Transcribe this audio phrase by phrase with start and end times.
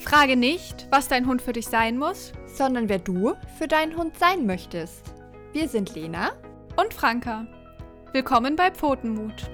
[0.00, 4.18] Frage nicht, was dein Hund für dich sein muss, sondern wer du für deinen Hund
[4.18, 5.02] sein möchtest.
[5.52, 6.32] Wir sind Lena
[6.76, 7.46] und Franka.
[8.12, 9.50] Willkommen bei Pfotenmut.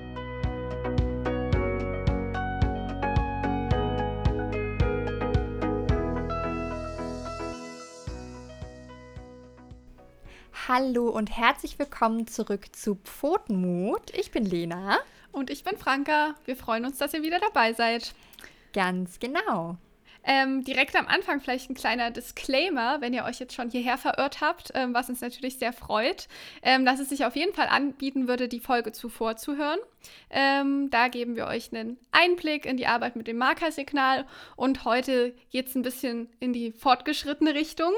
[10.68, 14.16] Hallo und herzlich willkommen zurück zu Pfotenmut.
[14.16, 14.98] Ich bin Lena.
[15.32, 16.36] Und ich bin Franka.
[16.44, 18.14] Wir freuen uns, dass ihr wieder dabei seid.
[18.72, 19.76] Ganz genau.
[20.26, 24.40] Ähm, direkt am Anfang vielleicht ein kleiner Disclaimer, wenn ihr euch jetzt schon hierher verirrt
[24.40, 26.26] habt, ähm, was uns natürlich sehr freut,
[26.62, 29.78] ähm, dass es sich auf jeden Fall anbieten würde, die Folge zuvor zu hören.
[30.30, 34.26] Ähm, da geben wir euch einen Einblick in die Arbeit mit dem Markersignal
[34.56, 37.92] und heute geht es ein bisschen in die fortgeschrittene Richtung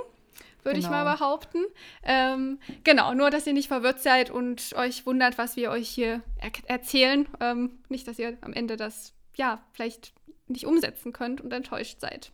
[0.64, 0.88] würde genau.
[0.88, 1.16] ich mal genau.
[1.16, 1.58] behaupten.
[2.02, 6.22] Ähm, genau, nur dass ihr nicht verwirrt seid und euch wundert, was wir euch hier
[6.36, 7.27] er erzählen.
[7.41, 10.12] Ähm, nicht, dass ihr am Ende das, ja, vielleicht
[10.48, 12.32] nicht umsetzen könnt und enttäuscht seid.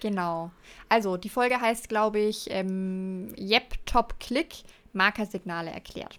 [0.00, 0.50] Genau.
[0.88, 4.56] Also, die Folge heißt, glaube ich, ähm, Yep Top Click
[4.92, 6.18] Markersignale erklärt.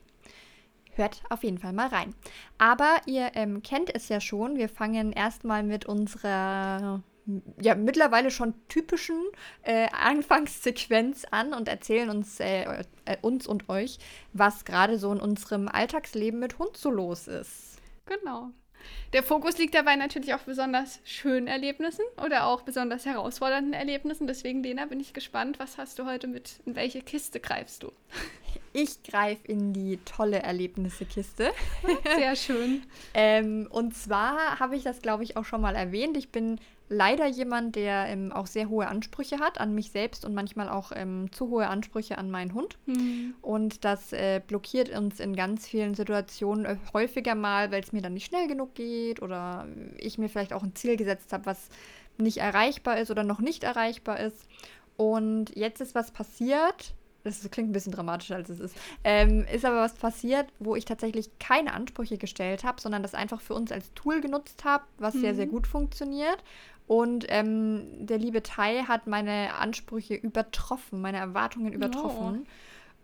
[0.96, 2.14] Hört auf jeden Fall mal rein.
[2.58, 4.58] Aber ihr ähm, kennt es ja schon.
[4.58, 7.02] Wir fangen erstmal mit unserer
[7.62, 9.22] ja, mittlerweile schon typischen
[9.64, 13.98] äh, Anfangssequenz an und erzählen uns, äh, äh, uns und euch,
[14.34, 17.82] was gerade so in unserem Alltagsleben mit Hund so los ist.
[18.06, 18.52] Genau.
[19.14, 24.28] Der Fokus liegt dabei natürlich auf besonders schönen Erlebnissen oder auch besonders herausfordernden Erlebnissen.
[24.28, 27.92] Deswegen, Lena, bin ich gespannt, was hast du heute mit, in welche Kiste greifst du?
[28.74, 31.52] Ich greife in die tolle Erlebnisse-Kiste.
[32.16, 32.84] Sehr schön.
[33.14, 36.18] ähm, und zwar habe ich das, glaube ich, auch schon mal erwähnt.
[36.18, 36.60] Ich bin
[36.94, 40.92] leider jemand, der ähm, auch sehr hohe Ansprüche hat an mich selbst und manchmal auch
[40.96, 42.78] ähm, zu hohe Ansprüche an meinen Hund.
[42.86, 43.36] Mhm.
[43.42, 48.02] Und das äh, blockiert uns in ganz vielen Situationen äh, häufiger mal, weil es mir
[48.02, 51.70] dann nicht schnell genug geht oder ich mir vielleicht auch ein Ziel gesetzt habe, was
[52.18, 54.48] nicht erreichbar ist oder noch nicht erreichbar ist.
[54.96, 58.76] Und jetzt ist was passiert, das klingt ein bisschen dramatischer, als es ist.
[59.04, 63.40] Ähm, ist aber was passiert, wo ich tatsächlich keine Ansprüche gestellt habe, sondern das einfach
[63.40, 65.22] für uns als Tool genutzt habe, was mhm.
[65.22, 65.52] sehr, sehr mhm.
[65.52, 66.44] gut funktioniert.
[66.88, 72.46] Und ähm, der liebe Tai hat meine Ansprüche übertroffen, meine Erwartungen übertroffen.
[72.46, 72.52] Oh.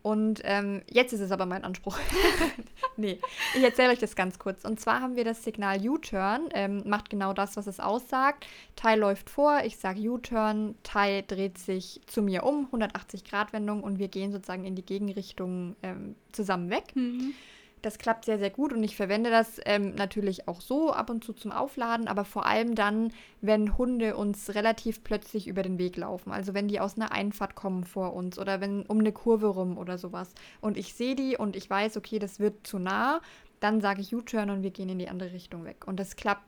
[0.01, 1.97] Und ähm, jetzt ist es aber mein Anspruch.
[2.97, 3.19] nee,
[3.56, 4.63] ich erzähle euch das ganz kurz.
[4.63, 8.47] Und zwar haben wir das Signal U-Turn, ähm, macht genau das, was es aussagt.
[8.75, 14.07] Tai läuft vor, ich sage U-Turn, Tai dreht sich zu mir um, 180-Grad-Wendung und wir
[14.07, 16.95] gehen sozusagen in die Gegenrichtung ähm, zusammen weg.
[16.95, 17.34] Mhm.
[17.81, 21.23] Das klappt sehr, sehr gut und ich verwende das ähm, natürlich auch so ab und
[21.23, 25.95] zu zum Aufladen, aber vor allem dann, wenn Hunde uns relativ plötzlich über den Weg
[25.95, 26.31] laufen.
[26.31, 29.78] Also wenn die aus einer Einfahrt kommen vor uns oder wenn um eine Kurve rum
[29.78, 30.34] oder sowas.
[30.59, 33.22] Und ich sehe die und ich weiß, okay, das wird zu nah,
[33.59, 35.88] dann sage ich U-Turn und wir gehen in die andere Richtung weg.
[35.88, 36.44] Und das klappt,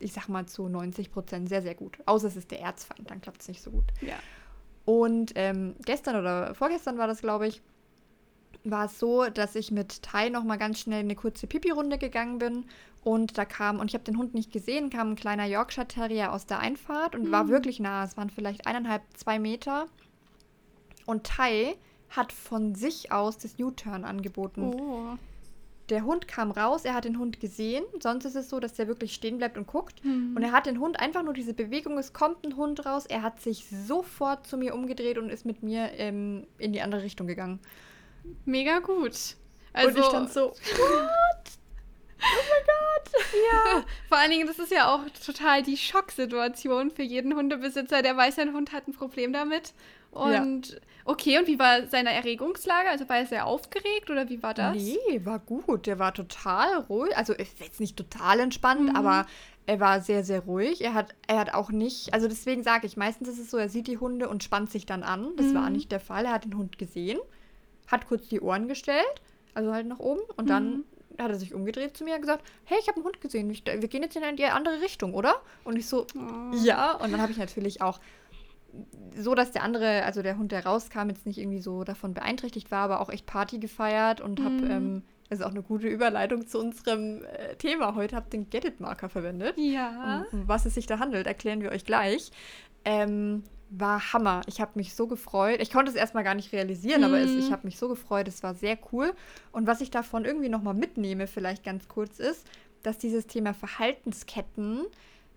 [0.00, 1.98] ich sag mal, zu 90 Prozent sehr, sehr gut.
[2.06, 3.84] Außer es ist der Erzfeind, dann klappt es nicht so gut.
[4.00, 4.16] Ja.
[4.84, 7.60] Und ähm, gestern oder vorgestern war das, glaube ich,
[8.70, 12.38] war es so, dass ich mit Tai noch mal ganz schnell eine kurze Pipi-Runde gegangen
[12.38, 12.64] bin
[13.08, 16.32] und da kam, und ich habe den Hund nicht gesehen, kam ein kleiner Yorkshire Terrier
[16.32, 17.32] aus der Einfahrt und mhm.
[17.32, 18.04] war wirklich nah.
[18.04, 19.86] Es waren vielleicht eineinhalb, zwei Meter.
[21.06, 21.74] Und Tai
[22.10, 24.62] hat von sich aus das U-Turn angeboten.
[24.62, 25.16] Oh.
[25.88, 27.82] Der Hund kam raus, er hat den Hund gesehen.
[27.98, 30.04] Sonst ist es so, dass der wirklich stehen bleibt und guckt.
[30.04, 30.34] Mhm.
[30.36, 33.06] Und er hat den Hund einfach nur diese Bewegung, es kommt ein Hund raus.
[33.06, 37.02] Er hat sich sofort zu mir umgedreht und ist mit mir ähm, in die andere
[37.02, 37.60] Richtung gegangen.
[38.44, 39.36] Mega gut.
[39.72, 41.58] Also, und ich stand so, what?
[42.20, 43.24] Oh mein Gott!
[43.52, 43.84] Ja.
[44.08, 48.36] Vor allen Dingen, das ist ja auch total die Schocksituation für jeden Hundebesitzer, der weiß,
[48.36, 49.72] sein Hund hat ein Problem damit.
[50.10, 50.78] Und ja.
[51.04, 52.88] okay, und wie war seine Erregungslage?
[52.88, 54.74] Also war er sehr aufgeregt oder wie war das?
[54.74, 55.86] Nee, war gut.
[55.86, 57.16] Der war total ruhig.
[57.16, 58.96] Also ist jetzt nicht total entspannt, mhm.
[58.96, 59.26] aber
[59.66, 60.82] er war sehr, sehr ruhig.
[60.82, 63.68] Er hat, er hat auch nicht, also deswegen sage ich, meistens ist es so, er
[63.68, 65.36] sieht die Hunde und spannt sich dann an.
[65.36, 65.54] Das mhm.
[65.54, 66.24] war nicht der Fall.
[66.24, 67.18] Er hat den Hund gesehen
[67.88, 69.22] hat kurz die Ohren gestellt,
[69.54, 70.48] also halt nach oben, und mhm.
[70.48, 70.84] dann
[71.18, 73.64] hat er sich umgedreht zu mir und gesagt, hey, ich habe einen Hund gesehen, ich,
[73.66, 75.34] wir gehen jetzt in die andere Richtung, oder?
[75.64, 76.56] Und ich so, oh.
[76.62, 76.92] ja.
[76.92, 77.98] Und dann habe ich natürlich auch
[79.16, 82.70] so, dass der andere, also der Hund, der rauskam, jetzt nicht irgendwie so davon beeinträchtigt
[82.70, 84.70] war, aber auch echt Party gefeiert und habe, mhm.
[84.70, 89.08] ähm, das ist auch eine gute Überleitung zu unserem äh, Thema heute, habe den Get-It-Marker
[89.08, 89.54] verwendet.
[89.58, 90.24] Ja.
[90.30, 92.30] Um, um was es sich da handelt, erklären wir euch gleich.
[92.84, 94.42] Ähm, war Hammer.
[94.46, 95.60] Ich habe mich so gefreut.
[95.60, 97.06] Ich konnte es erstmal gar nicht realisieren, mhm.
[97.06, 97.52] aber es, ich mhm.
[97.52, 98.28] habe mich so gefreut.
[98.28, 99.12] Es war sehr cool.
[99.52, 102.46] Und was ich davon irgendwie nochmal mitnehme, vielleicht ganz kurz, ist,
[102.82, 104.86] dass dieses Thema Verhaltensketten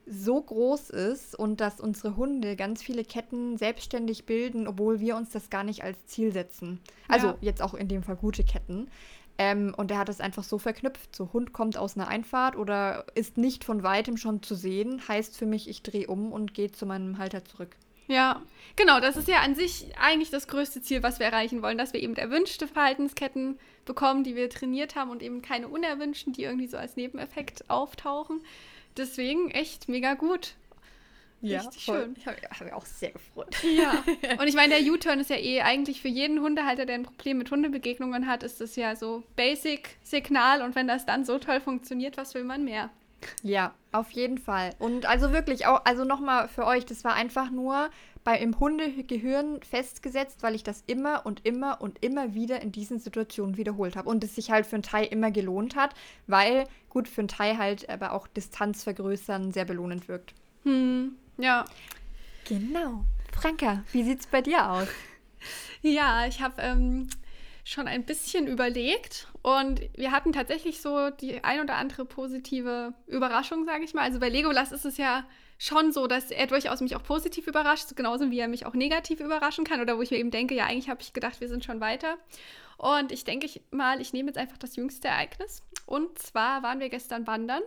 [0.07, 5.29] so groß ist und dass unsere Hunde ganz viele Ketten selbstständig bilden, obwohl wir uns
[5.29, 6.79] das gar nicht als Ziel setzen.
[7.07, 7.37] Also ja.
[7.41, 8.89] jetzt auch in dem Fall gute Ketten.
[9.37, 11.15] Ähm, und er hat es einfach so verknüpft.
[11.15, 15.37] So, Hund kommt aus einer Einfahrt oder ist nicht von weitem schon zu sehen, heißt
[15.37, 17.75] für mich, ich drehe um und gehe zu meinem Halter zurück.
[18.11, 18.41] Ja,
[18.75, 21.93] genau, das ist ja an sich eigentlich das größte Ziel, was wir erreichen wollen, dass
[21.93, 26.67] wir eben erwünschte Verhaltensketten bekommen, die wir trainiert haben und eben keine unerwünschten, die irgendwie
[26.67, 28.41] so als Nebeneffekt auftauchen.
[28.97, 30.55] Deswegen echt mega gut.
[31.39, 32.03] Ja, Richtig voll.
[32.03, 32.15] schön.
[32.17, 33.55] Ich habe hab mich auch sehr gefreut.
[33.63, 34.03] Ja.
[34.39, 37.37] Und ich meine, der U-Turn ist ja eh eigentlich für jeden Hundehalter, der ein Problem
[37.37, 40.61] mit Hundebegegnungen hat, ist das ja so Basic-Signal.
[40.61, 42.91] Und wenn das dann so toll funktioniert, was will man mehr?
[43.43, 44.71] Ja, auf jeden Fall.
[44.79, 47.89] Und also wirklich auch, also nochmal für euch, das war einfach nur
[48.23, 52.99] bei im Hundegehirn festgesetzt, weil ich das immer und immer und immer wieder in diesen
[52.99, 54.09] Situationen wiederholt habe.
[54.09, 55.93] Und es sich halt für ein Thai immer gelohnt hat,
[56.27, 60.33] weil gut für ein Thai halt aber auch Distanz vergrößern sehr belohnend wirkt.
[60.63, 61.65] Hm, ja.
[62.47, 63.05] Genau.
[63.33, 64.87] Franka, wie sieht's bei dir aus?
[65.83, 67.09] Ja, ich habe ähm,
[67.63, 73.65] schon ein bisschen überlegt und wir hatten tatsächlich so die ein oder andere positive Überraschung,
[73.65, 74.03] sage ich mal.
[74.03, 75.25] Also bei Legolas ist es ja
[75.57, 79.19] schon so, dass er durchaus mich auch positiv überrascht, genauso wie er mich auch negativ
[79.19, 81.65] überraschen kann oder wo ich mir eben denke, ja, eigentlich habe ich gedacht, wir sind
[81.65, 82.17] schon weiter.
[82.77, 85.63] Und ich denke mal, ich nehme jetzt einfach das jüngste Ereignis.
[85.85, 87.61] Und zwar waren wir gestern wandern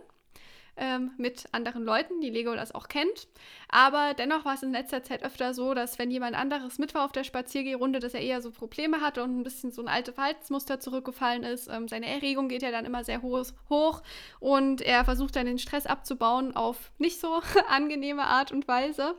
[0.77, 3.27] ähm, mit anderen Leuten, die Lego das auch kennt.
[3.69, 7.05] Aber dennoch war es in letzter Zeit öfter so, dass wenn jemand anderes mit war
[7.05, 10.15] auf der Spaziergehrunde, dass er eher so Probleme hatte und ein bisschen so ein altes
[10.15, 11.67] Verhaltensmuster zurückgefallen ist.
[11.67, 14.01] Ähm, seine Erregung geht ja dann immer sehr hoch, hoch
[14.39, 19.15] und er versucht dann den Stress abzubauen auf nicht so angenehme Art und Weise.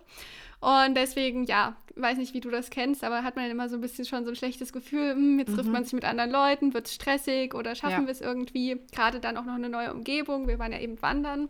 [0.61, 3.81] Und deswegen, ja, weiß nicht, wie du das kennst, aber hat man immer so ein
[3.81, 5.73] bisschen schon so ein schlechtes Gefühl, hm, jetzt trifft mhm.
[5.73, 8.06] man sich mit anderen Leuten, wird es stressig oder schaffen ja.
[8.06, 8.81] wir es irgendwie.
[8.93, 10.49] Gerade dann auch noch eine neue Umgebung.
[10.49, 11.49] Wir waren ja eben wandern.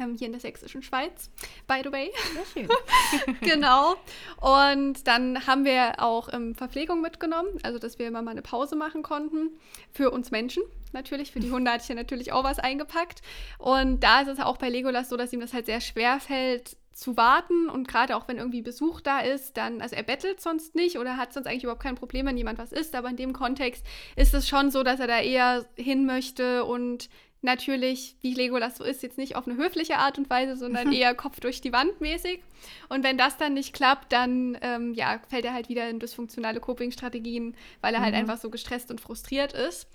[0.00, 1.30] Ähm, hier in der sächsischen Schweiz,
[1.66, 2.10] by the way.
[2.32, 3.36] Sehr schön.
[3.40, 3.96] genau.
[4.40, 8.76] Und dann haben wir auch ähm, Verpflegung mitgenommen, also dass wir immer mal eine Pause
[8.76, 9.50] machen konnten.
[9.92, 10.62] Für uns Menschen
[10.92, 11.32] natürlich.
[11.32, 13.20] Für die Hunde hatte ich ja natürlich auch was eingepackt.
[13.58, 16.76] Und da ist es auch bei Legolas so, dass ihm das halt sehr schwer fällt,
[16.92, 20.74] zu warten und gerade auch wenn irgendwie Besuch da ist, dann, also er bettelt sonst
[20.74, 23.32] nicht oder hat sonst eigentlich überhaupt kein Problem, wenn jemand was isst, aber in dem
[23.32, 23.86] Kontext
[24.16, 27.08] ist es schon so, dass er da eher hin möchte und
[27.42, 31.14] natürlich, wie Legolas so ist, jetzt nicht auf eine höfliche Art und Weise, sondern eher
[31.14, 32.42] Kopf durch die Wand mäßig.
[32.88, 36.60] Und wenn das dann nicht klappt, dann ähm, ja, fällt er halt wieder in dysfunktionale
[36.60, 38.16] Coping-Strategien, weil er halt mhm.
[38.16, 39.88] halt einfach so gestresst und frustriert ist.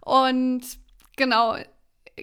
[0.00, 0.62] Und
[1.16, 1.56] genau,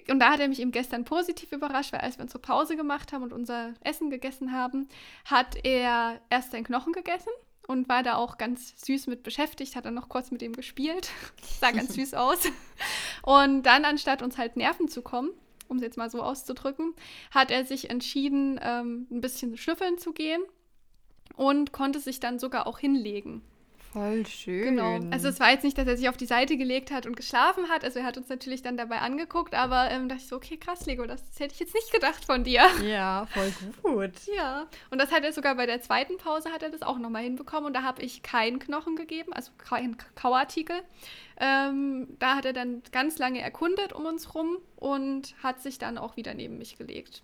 [0.08, 3.12] und da hat er mich eben gestern positiv überrascht, weil als wir unsere Pause gemacht
[3.12, 4.88] haben und unser Essen gegessen haben,
[5.24, 7.30] hat er erst seinen Knochen gegessen
[7.66, 11.10] und war da auch ganz süß mit beschäftigt, hat dann noch kurz mit ihm gespielt.
[11.60, 12.38] Sah ganz süß aus.
[13.22, 15.30] Und dann, anstatt uns halt nerven zu kommen,
[15.68, 16.94] um es jetzt mal so auszudrücken,
[17.30, 20.42] hat er sich entschieden, ähm, ein bisschen schnüffeln zu gehen
[21.36, 23.42] und konnte sich dann sogar auch hinlegen.
[23.92, 24.76] Voll schön.
[24.76, 25.00] Genau.
[25.10, 27.68] Also es war jetzt nicht, dass er sich auf die Seite gelegt hat und geschlafen
[27.68, 27.84] hat.
[27.84, 30.86] Also er hat uns natürlich dann dabei angeguckt, aber ähm, dachte ich so, okay, krass,
[30.86, 32.62] Lego, das, das, hätte ich jetzt nicht gedacht von dir.
[32.82, 33.52] Ja, voll
[33.82, 34.12] gut.
[34.34, 34.66] Ja.
[34.90, 37.66] Und das hat er sogar bei der zweiten Pause hat er das auch nochmal hinbekommen
[37.66, 40.76] und da habe ich keinen Knochen gegeben, also keinen Kauartikel.
[41.38, 45.98] Ähm, da hat er dann ganz lange erkundet um uns rum und hat sich dann
[45.98, 47.22] auch wieder neben mich gelegt.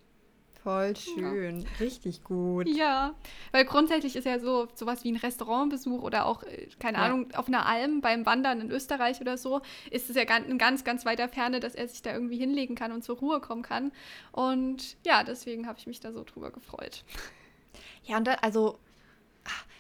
[0.63, 1.69] Voll schön, ja.
[1.81, 2.69] richtig gut.
[2.69, 3.15] Ja,
[3.53, 7.05] weil grundsätzlich ist ja so sowas wie ein Restaurantbesuch oder auch, äh, keine ja.
[7.05, 9.61] Ahnung, auf einer Alm beim Wandern in Österreich oder so,
[9.91, 12.93] ist es ja in ganz, ganz weiter Ferne, dass er sich da irgendwie hinlegen kann
[12.93, 13.93] und zur Ruhe kommen kann.
[14.33, 17.05] Und ja, deswegen habe ich mich da so drüber gefreut.
[18.05, 18.79] Ja, und da, also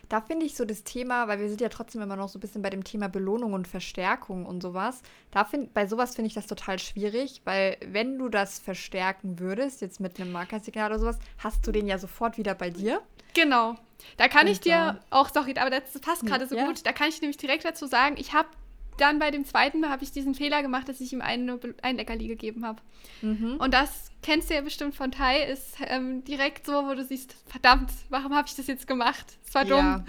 [0.08, 2.40] da finde ich so das Thema, weil wir sind ja trotzdem immer noch so ein
[2.40, 5.02] bisschen bei dem Thema Belohnung und Verstärkung und sowas.
[5.30, 9.82] Da find, bei sowas finde ich das total schwierig, weil wenn du das verstärken würdest,
[9.82, 13.02] jetzt mit einem Markersignal oder sowas, hast du den ja sofort wieder bei dir.
[13.34, 13.76] Genau.
[14.16, 16.66] Da kann und ich dir auch, sorry, aber das passt gerade so ja.
[16.66, 18.48] gut, da kann ich nämlich direkt dazu sagen, ich habe
[18.96, 21.50] dann bei dem zweiten Mal habe ich diesen Fehler gemacht, dass ich ihm ein,
[21.82, 22.80] ein Leckerli gegeben habe.
[23.22, 23.56] Mhm.
[23.58, 27.34] Und das kennst du ja bestimmt von Tai, ist ähm, direkt so, wo du siehst,
[27.46, 29.38] verdammt, warum habe ich das jetzt gemacht?
[29.46, 29.78] Es war dumm.
[29.78, 30.04] Ja.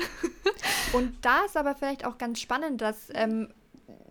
[0.93, 3.49] Und da ist aber vielleicht auch ganz spannend, dass, ähm,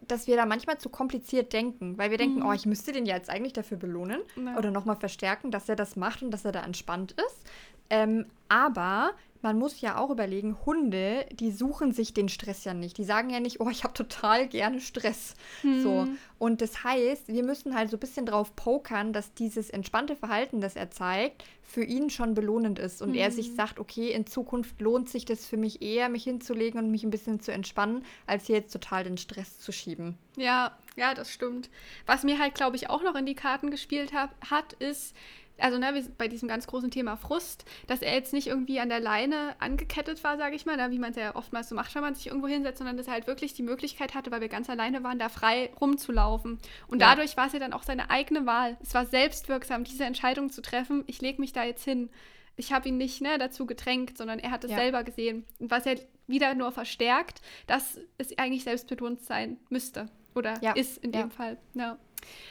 [0.07, 2.47] dass wir da manchmal zu kompliziert denken, weil wir denken, mhm.
[2.47, 4.57] oh, ich müsste den ja jetzt eigentlich dafür belohnen ja.
[4.57, 7.43] oder nochmal verstärken, dass er das macht und dass er da entspannt ist.
[7.91, 9.13] Ähm, aber
[9.43, 12.99] man muss ja auch überlegen, Hunde, die suchen sich den Stress ja nicht.
[12.99, 15.35] Die sagen ja nicht, oh, ich habe total gerne Stress.
[15.63, 15.83] Hm.
[15.83, 16.09] So.
[16.39, 20.61] Und das heißt, wir müssen halt so ein bisschen drauf pokern, dass dieses entspannte Verhalten,
[20.61, 23.03] das er zeigt, für ihn schon belohnend ist.
[23.03, 23.17] Und hm.
[23.17, 26.91] er sich sagt, okay, in Zukunft lohnt sich das für mich eher, mich hinzulegen und
[26.91, 30.17] mich ein bisschen zu entspannen, als hier jetzt total den Stress zu schieben.
[30.37, 31.71] Ja, ja, das stimmt.
[32.07, 35.15] Was mir halt, glaube ich, auch noch in die Karten gespielt hab, hat, ist,
[35.59, 39.01] also ne, bei diesem ganz großen Thema Frust, dass er jetzt nicht irgendwie an der
[39.01, 42.03] Leine angekettet war, sage ich mal, ne, wie man es ja oftmals so macht, wenn
[42.03, 44.71] man sich irgendwo hinsetzt, sondern dass er halt wirklich die Möglichkeit hatte, weil wir ganz
[44.71, 46.59] alleine waren, da frei rumzulaufen.
[46.87, 47.11] Und ja.
[47.11, 48.77] dadurch war es ja dann auch seine eigene Wahl.
[48.83, 52.11] Es war selbstwirksam, diese Entscheidung zu treffen, ich lege mich da jetzt hin.
[52.57, 54.79] Ich habe ihn nicht ne, dazu gedrängt, sondern er hat es ja.
[54.79, 55.45] selber gesehen.
[55.61, 55.97] Und was er
[56.27, 60.09] wieder nur verstärkt, dass es eigentlich selbstbetont sein müsste.
[60.35, 60.73] Oder ja.
[60.73, 61.57] ist in dem Fall.
[61.75, 61.99] Ja.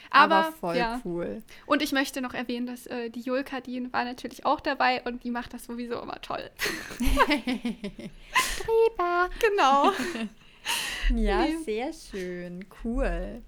[0.10, 1.02] Aber, Aber voll ja.
[1.06, 1.44] cool.
[1.66, 5.24] Und ich möchte noch erwähnen, dass äh, die Julka, die war natürlich auch dabei und
[5.24, 6.50] die macht das sowieso immer toll.
[8.34, 9.30] Streber.
[9.40, 9.92] Genau.
[11.16, 11.58] ja, nee.
[11.64, 12.66] sehr schön.
[12.84, 13.42] Cool.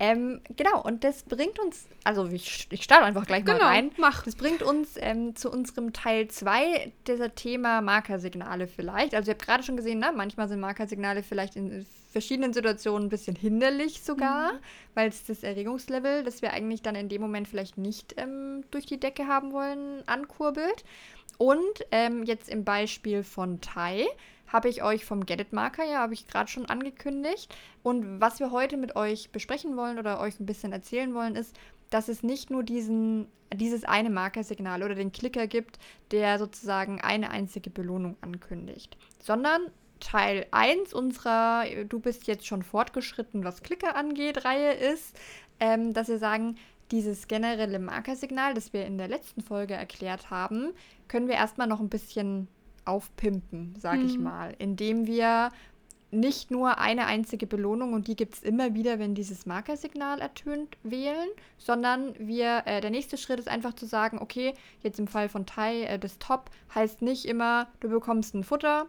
[0.00, 3.92] Ähm, genau, und das bringt uns, also ich, ich starte einfach gleich genau, mal rein.
[3.96, 4.24] Mach.
[4.24, 9.14] Das bringt uns ähm, zu unserem Teil 2 dieser Thema Markersignale vielleicht.
[9.14, 10.12] Also ihr habt gerade schon gesehen, ne?
[10.14, 14.58] manchmal sind Markersignale vielleicht in verschiedenen Situationen ein bisschen hinderlich sogar, mhm.
[14.94, 18.86] weil es das Erregungslevel, das wir eigentlich dann in dem Moment vielleicht nicht ähm, durch
[18.86, 20.84] die Decke haben wollen, ankurbelt.
[21.38, 24.06] Und ähm, jetzt im Beispiel von Tai
[24.54, 27.52] habe ich euch vom Get It Marker, ja, habe ich gerade schon angekündigt.
[27.82, 31.56] Und was wir heute mit euch besprechen wollen oder euch ein bisschen erzählen wollen, ist,
[31.90, 35.80] dass es nicht nur diesen, dieses eine Markersignal oder den Klicker gibt,
[36.12, 39.60] der sozusagen eine einzige Belohnung ankündigt, sondern
[39.98, 45.16] Teil 1 unserer Du bist jetzt schon fortgeschritten, was Klicker angeht, Reihe ist,
[45.58, 46.58] ähm, dass wir sagen,
[46.92, 50.74] dieses generelle Markersignal, das wir in der letzten Folge erklärt haben,
[51.08, 52.46] können wir erstmal noch ein bisschen
[52.84, 54.06] aufpimpen, sag mhm.
[54.06, 55.50] ich mal, indem wir
[56.14, 60.76] nicht nur eine einzige Belohnung und die gibt es immer wieder, wenn dieses Markersignal ertönt,
[60.82, 65.28] wählen, sondern wir, äh, der nächste Schritt ist einfach zu sagen, okay, jetzt im Fall
[65.28, 68.86] von Tai, äh, das Top heißt nicht immer, du bekommst ein Futter,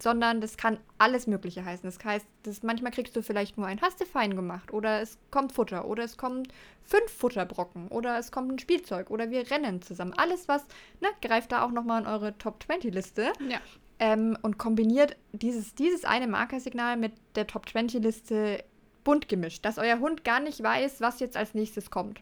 [0.00, 1.88] sondern das kann alles Mögliche heißen.
[1.88, 5.52] Das heißt, das, manchmal kriegst du vielleicht nur ein Hast fein gemacht oder es kommt
[5.52, 6.48] Futter oder es kommt
[6.84, 10.14] fünf Futterbrocken oder es kommt ein Spielzeug oder wir rennen zusammen.
[10.16, 10.64] Alles was,
[11.00, 13.32] ne, greift da auch nochmal in eure Top 20 Liste.
[13.48, 13.60] Ja.
[13.98, 18.64] Ähm, und kombiniert dieses, dieses eine Markersignal mit der Top 20 Liste
[19.02, 22.20] bunt gemischt, dass euer Hund gar nicht weiß, was jetzt als nächstes kommt.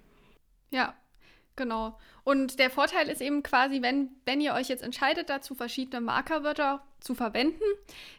[0.71, 0.95] Ja,
[1.57, 1.99] Genau.
[2.23, 6.83] Und der Vorteil ist eben quasi, wenn, wenn ihr euch jetzt entscheidet, dazu verschiedene Markerwörter
[7.07, 7.65] zu verwenden,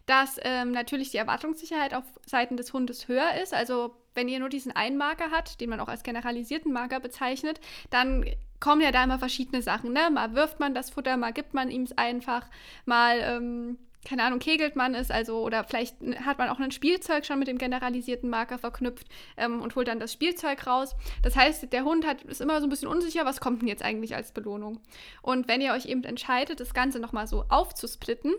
[0.06, 3.53] dass ähm, natürlich die Erwartungssicherheit auf Seiten des Hundes höher ist.
[3.53, 7.60] Also wenn ihr nur diesen einen Marker habt, den man auch als generalisierten Marker bezeichnet,
[7.89, 8.25] dann
[8.60, 9.94] kommen ja da immer verschiedene Sachen.
[9.94, 10.10] Ne?
[10.12, 12.48] Mal wirft man das Futter, mal gibt man ihm es einfach,
[12.86, 13.77] mal ähm,
[14.08, 17.48] keine Ahnung, kegelt man es, also oder vielleicht hat man auch ein Spielzeug schon mit
[17.48, 20.96] dem generalisierten Marker verknüpft ähm, und holt dann das Spielzeug raus.
[21.24, 23.84] Das heißt, der Hund hat, ist immer so ein bisschen unsicher, was kommt denn jetzt
[23.84, 24.79] eigentlich als Belohnung.
[25.22, 28.34] Und wenn ihr euch eben entscheidet, das Ganze nochmal so aufzusplitten,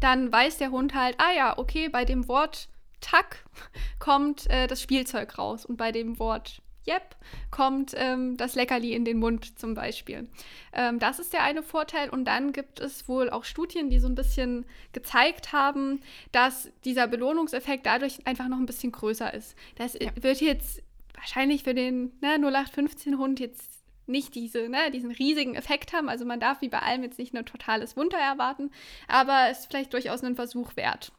[0.00, 2.68] dann weiß der Hund halt, ah ja, okay, bei dem Wort
[3.00, 3.44] Tack
[3.98, 7.16] kommt äh, das Spielzeug raus und bei dem Wort yep,
[7.50, 10.28] kommt ähm, das Leckerli in den Mund zum Beispiel.
[10.72, 12.10] Ähm, das ist der eine Vorteil.
[12.10, 16.00] Und dann gibt es wohl auch Studien, die so ein bisschen gezeigt haben,
[16.32, 19.56] dass dieser Belohnungseffekt dadurch einfach noch ein bisschen größer ist.
[19.76, 20.10] Das ja.
[20.20, 20.82] wird jetzt
[21.14, 23.79] wahrscheinlich für den ne, 0815-Hund jetzt
[24.10, 26.08] nicht diese, ne, diesen riesigen Effekt haben.
[26.08, 28.70] Also man darf wie bei allem jetzt nicht ein totales Wunder erwarten,
[29.08, 31.12] aber es ist vielleicht durchaus einen Versuch wert.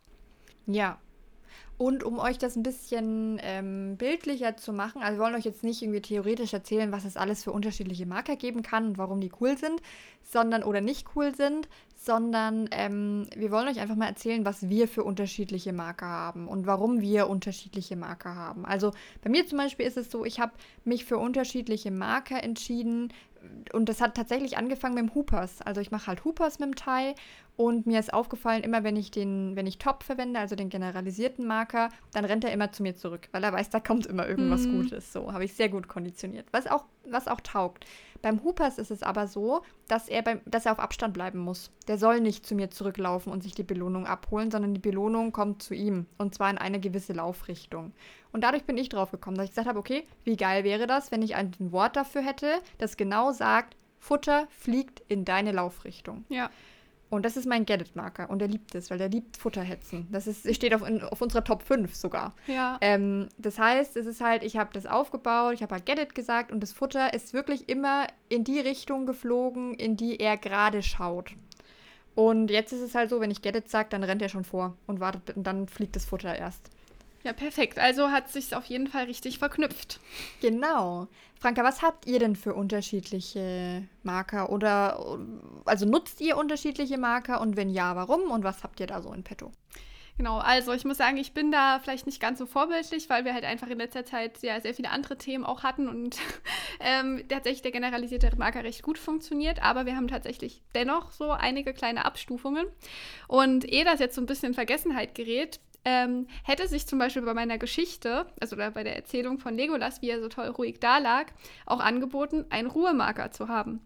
[0.68, 1.00] Ja,
[1.82, 5.64] und um euch das ein bisschen ähm, bildlicher zu machen, also wir wollen euch jetzt
[5.64, 9.32] nicht irgendwie theoretisch erzählen, was es alles für unterschiedliche Marker geben kann und warum die
[9.42, 9.82] cool sind,
[10.22, 11.68] sondern oder nicht cool sind,
[12.04, 16.66] sondern ähm, wir wollen euch einfach mal erzählen, was wir für unterschiedliche Marker haben und
[16.66, 18.66] warum wir unterschiedliche Marker haben.
[18.66, 18.92] Also
[19.22, 20.54] bei mir zum Beispiel ist es so, ich habe
[20.84, 23.14] mich für unterschiedliche Marker entschieden,
[23.74, 25.62] und das hat tatsächlich angefangen mit dem Hoopers.
[25.62, 27.16] Also ich mache halt Hoopers mit dem Thai
[27.56, 31.46] und mir ist aufgefallen, immer wenn ich den, wenn ich Top verwende, also den generalisierten
[31.46, 34.62] Marker, dann rennt er immer zu mir zurück, weil er weiß, da kommt immer irgendwas
[34.62, 34.84] mhm.
[34.84, 35.12] Gutes.
[35.12, 36.48] So habe ich sehr gut konditioniert.
[36.52, 37.86] Was auch, was auch taugt.
[38.22, 41.72] Beim Hoopers ist es aber so, dass er, beim, dass er auf Abstand bleiben muss.
[41.88, 45.64] Der soll nicht zu mir zurücklaufen und sich die Belohnung abholen, sondern die Belohnung kommt
[45.64, 46.06] zu ihm.
[46.18, 47.94] Und zwar in eine gewisse Laufrichtung.
[48.32, 51.12] Und dadurch bin ich drauf gekommen, dass ich gesagt habe, okay, wie geil wäre das,
[51.12, 56.26] wenn ich ein Wort dafür hätte, das genau sagt, Futter fliegt in deine Laufrichtung.
[56.30, 56.50] Ja.
[57.12, 58.30] Und das ist mein Get-It-Marker.
[58.30, 60.08] Und er liebt es, weil er liebt Futterhetzen.
[60.12, 62.34] Das ist, steht auf, in, auf unserer Top 5 sogar.
[62.48, 62.78] Ja.
[62.80, 66.54] Ähm, das heißt, es ist halt, ich habe das aufgebaut, ich habe halt Get-It gesagt
[66.54, 71.36] und das Futter ist wirklich immer in die Richtung geflogen, in die er gerade schaut.
[72.16, 74.78] Und jetzt ist es halt so, wenn ich Get-It sage, dann rennt er schon vor
[74.88, 76.70] und wartet und dann fliegt das Futter erst.
[77.24, 77.78] Ja, perfekt.
[77.78, 80.00] Also hat sich auf jeden Fall richtig verknüpft.
[80.42, 81.08] Genau.
[81.40, 84.52] Franka, was habt ihr denn für unterschiedliche Marker?
[84.52, 85.20] Oder
[85.66, 88.32] also nutzt ihr unterschiedliche Marker und wenn ja, warum?
[88.32, 89.52] Und was habt ihr da so in petto?
[90.18, 93.34] Genau, also ich muss sagen, ich bin da vielleicht nicht ganz so vorbildlich, weil wir
[93.34, 96.18] halt einfach in letzter Zeit ja sehr viele andere Themen auch hatten und
[96.80, 101.74] ähm, tatsächlich der generalisierte Marker recht gut funktioniert, aber wir haben tatsächlich dennoch so einige
[101.74, 102.68] kleine Abstufungen.
[103.28, 107.24] Und ehe das jetzt so ein bisschen in Vergessenheit gerät, ähm, hätte sich zum Beispiel
[107.24, 111.28] bei meiner Geschichte, also bei der Erzählung von Legolas, wie er so toll ruhig dalag,
[111.66, 113.82] auch angeboten, einen Ruhemarker zu haben.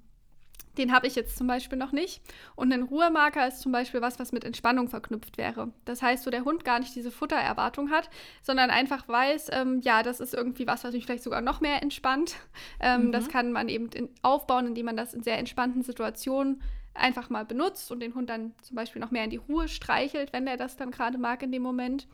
[0.78, 2.22] Den habe ich jetzt zum Beispiel noch nicht.
[2.56, 5.72] Und ein Ruhemarker ist zum Beispiel was, was mit Entspannung verknüpft wäre.
[5.86, 8.10] Das heißt, wo der Hund gar nicht diese Futtererwartung hat,
[8.42, 11.82] sondern einfach weiß, ähm, ja, das ist irgendwie was, was mich vielleicht sogar noch mehr
[11.82, 12.36] entspannt.
[12.82, 13.12] Ähm, mhm.
[13.12, 13.90] Das kann man eben
[14.22, 16.62] aufbauen, indem man das in sehr entspannten Situationen
[16.96, 20.34] einfach mal benutzt und den Hund dann zum Beispiel noch mehr in die Ruhe streichelt,
[20.34, 22.08] wenn er das dann gerade mag in dem Moment.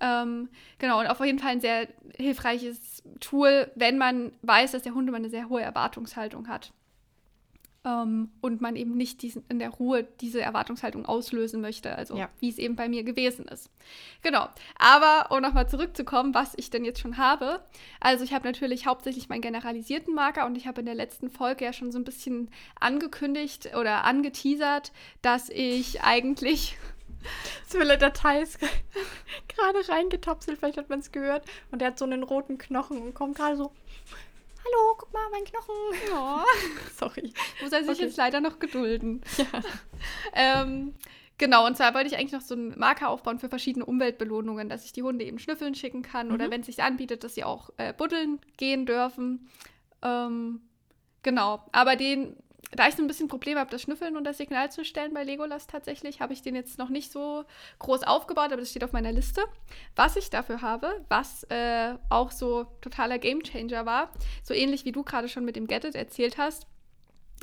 [0.00, 4.94] Ähm, genau, und auf jeden Fall ein sehr hilfreiches Tool, wenn man weiß, dass der
[4.94, 6.72] Hund immer eine sehr hohe Erwartungshaltung hat.
[7.88, 12.28] Ähm, und man eben nicht diesen, in der Ruhe diese Erwartungshaltung auslösen möchte, also ja.
[12.38, 13.70] wie es eben bei mir gewesen ist.
[14.20, 14.46] Genau,
[14.78, 17.64] aber um nochmal zurückzukommen, was ich denn jetzt schon habe.
[17.98, 21.64] Also ich habe natürlich hauptsächlich meinen generalisierten Marker und ich habe in der letzten Folge
[21.64, 24.92] ja schon so ein bisschen angekündigt oder angeteasert,
[25.22, 26.76] dass ich eigentlich
[27.68, 28.58] so viele Details
[29.48, 31.46] gerade reingetopselt, vielleicht hat man es gehört.
[31.70, 33.72] Und der hat so einen roten Knochen und kommt gerade so
[34.68, 35.74] hallo, guck mal, mein Knochen.
[36.12, 36.40] Oh.
[36.98, 37.32] Sorry.
[37.62, 38.02] Muss er sich okay.
[38.02, 39.22] jetzt leider noch gedulden.
[39.36, 39.62] Ja.
[40.62, 40.94] ähm,
[41.36, 44.84] genau, und zwar wollte ich eigentlich noch so einen Marker aufbauen für verschiedene Umweltbelohnungen, dass
[44.84, 46.34] ich die Hunde eben schnüffeln schicken kann mhm.
[46.34, 49.48] oder wenn es sich anbietet, dass sie auch äh, buddeln gehen dürfen.
[50.02, 50.60] Ähm,
[51.22, 52.36] genau, aber den
[52.72, 55.24] da ich so ein bisschen Probleme habe, das Schnüffeln und das Signal zu stellen bei
[55.24, 57.44] Legolas tatsächlich, habe ich den jetzt noch nicht so
[57.78, 59.42] groß aufgebaut, aber das steht auf meiner Liste.
[59.96, 64.10] Was ich dafür habe, was äh, auch so totaler Gamechanger war,
[64.42, 66.66] so ähnlich wie du gerade schon mit dem Get It erzählt hast,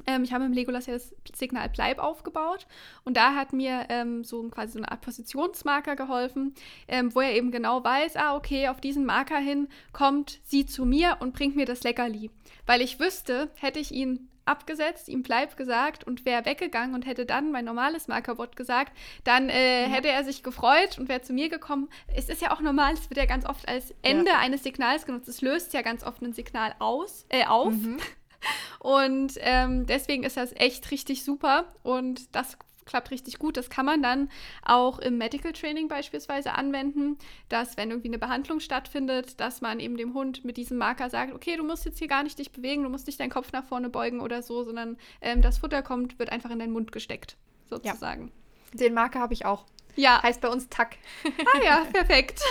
[0.08, 2.68] ähm, ich habe im Legolas ja das Signal Bleib aufgebaut
[3.04, 6.54] und da hat mir ähm, so quasi so eine Art Positionsmarker geholfen,
[6.88, 10.86] ähm, wo er eben genau weiß, ah, okay, auf diesen Marker hin kommt sie zu
[10.86, 12.30] mir und bringt mir das Leckerli.
[12.66, 17.26] Weil ich wüsste, hätte ich ihn abgesetzt, ihm bleib gesagt und wäre weggegangen und hätte
[17.26, 19.88] dann mein normales Markerwort gesagt, dann äh, ja.
[19.88, 21.90] hätte er sich gefreut und wäre zu mir gekommen.
[22.14, 24.40] Es ist ja auch normal, es wird ja ganz oft als Ende ja.
[24.40, 25.28] eines Signals genutzt.
[25.28, 27.74] Es löst ja ganz oft ein Signal aus, äh, auf.
[27.74, 27.98] Mhm.
[28.80, 31.74] Und ähm, deswegen ist das echt richtig super.
[31.82, 33.58] Und das klappt richtig gut.
[33.58, 34.30] Das kann man dann
[34.64, 37.18] auch im Medical Training beispielsweise anwenden,
[37.50, 41.34] dass wenn irgendwie eine Behandlung stattfindet, dass man eben dem Hund mit diesem Marker sagt,
[41.34, 43.66] okay, du musst jetzt hier gar nicht dich bewegen, du musst nicht deinen Kopf nach
[43.66, 47.38] vorne beugen oder so, sondern ähm, das Futter kommt, wird einfach in deinen Mund gesteckt,
[47.70, 48.32] sozusagen.
[48.74, 48.80] Ja.
[48.80, 49.66] Den Marker habe ich auch.
[49.96, 50.22] Ja.
[50.22, 50.98] Heißt bei uns Tack.
[51.26, 52.42] Ah ja, perfekt.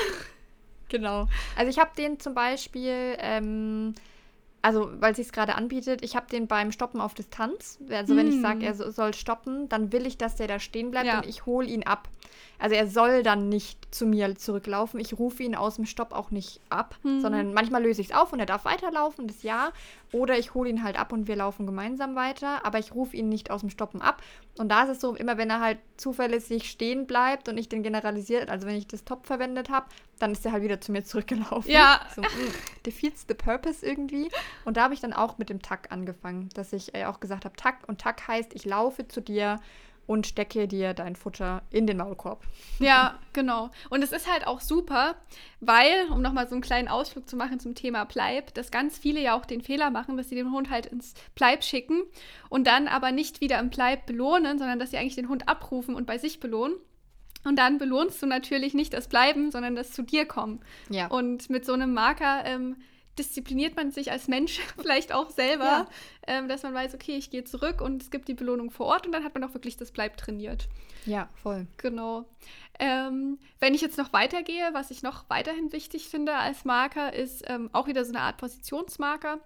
[0.88, 1.28] genau.
[1.56, 3.94] Also ich habe den zum Beispiel ähm,
[4.64, 7.78] also weil sie es gerade anbietet, ich habe den beim Stoppen auf Distanz.
[7.90, 8.66] Also wenn ich sage, hm.
[8.66, 11.18] er soll stoppen, dann will ich, dass der da stehen bleibt ja.
[11.18, 12.08] und ich hole ihn ab.
[12.58, 15.00] Also er soll dann nicht zu mir zurücklaufen.
[15.00, 17.20] Ich rufe ihn aus dem Stopp auch nicht ab, mhm.
[17.20, 19.70] sondern manchmal löse ich es auf und er darf weiterlaufen, das ja.
[20.12, 23.28] Oder ich hole ihn halt ab und wir laufen gemeinsam weiter, aber ich rufe ihn
[23.28, 24.22] nicht aus dem Stoppen ab.
[24.56, 27.82] Und da ist es so, immer wenn er halt zuverlässig stehen bleibt und ich den
[27.82, 29.86] generalisiert, also wenn ich das Top verwendet habe,
[30.20, 31.70] dann ist er halt wieder zu mir zurückgelaufen.
[31.70, 32.00] Ja.
[32.14, 32.52] So, mh, hm,
[32.86, 34.30] defeats the purpose irgendwie.
[34.64, 37.44] Und da habe ich dann auch mit dem Tack angefangen, dass ich äh, auch gesagt
[37.44, 39.58] habe, Tack und Tack heißt, ich laufe zu dir
[40.06, 42.42] und stecke dir dein Futter in den Maulkorb.
[42.78, 43.70] Ja, genau.
[43.90, 45.16] Und es ist halt auch super,
[45.60, 49.20] weil, um nochmal so einen kleinen Ausflug zu machen zum Thema Bleib, dass ganz viele
[49.20, 52.02] ja auch den Fehler machen, dass sie den Hund halt ins Bleib schicken
[52.48, 55.94] und dann aber nicht wieder im Bleib belohnen, sondern dass sie eigentlich den Hund abrufen
[55.94, 56.76] und bei sich belohnen.
[57.44, 60.60] Und dann belohnst du natürlich nicht das Bleiben, sondern das zu dir kommen.
[60.88, 61.08] Ja.
[61.08, 62.76] Und mit so einem Marker ähm,
[63.18, 65.88] diszipliniert man sich als Mensch vielleicht auch selber, ja.
[66.26, 69.06] ähm, dass man weiß, okay, ich gehe zurück und es gibt die Belohnung vor Ort
[69.06, 70.68] und dann hat man auch wirklich das Bleib trainiert.
[71.06, 71.66] Ja, voll.
[71.76, 72.24] Genau.
[72.78, 77.44] Ähm, wenn ich jetzt noch weitergehe, was ich noch weiterhin wichtig finde als Marker, ist
[77.46, 79.38] ähm, auch wieder so eine Art Positionsmarker,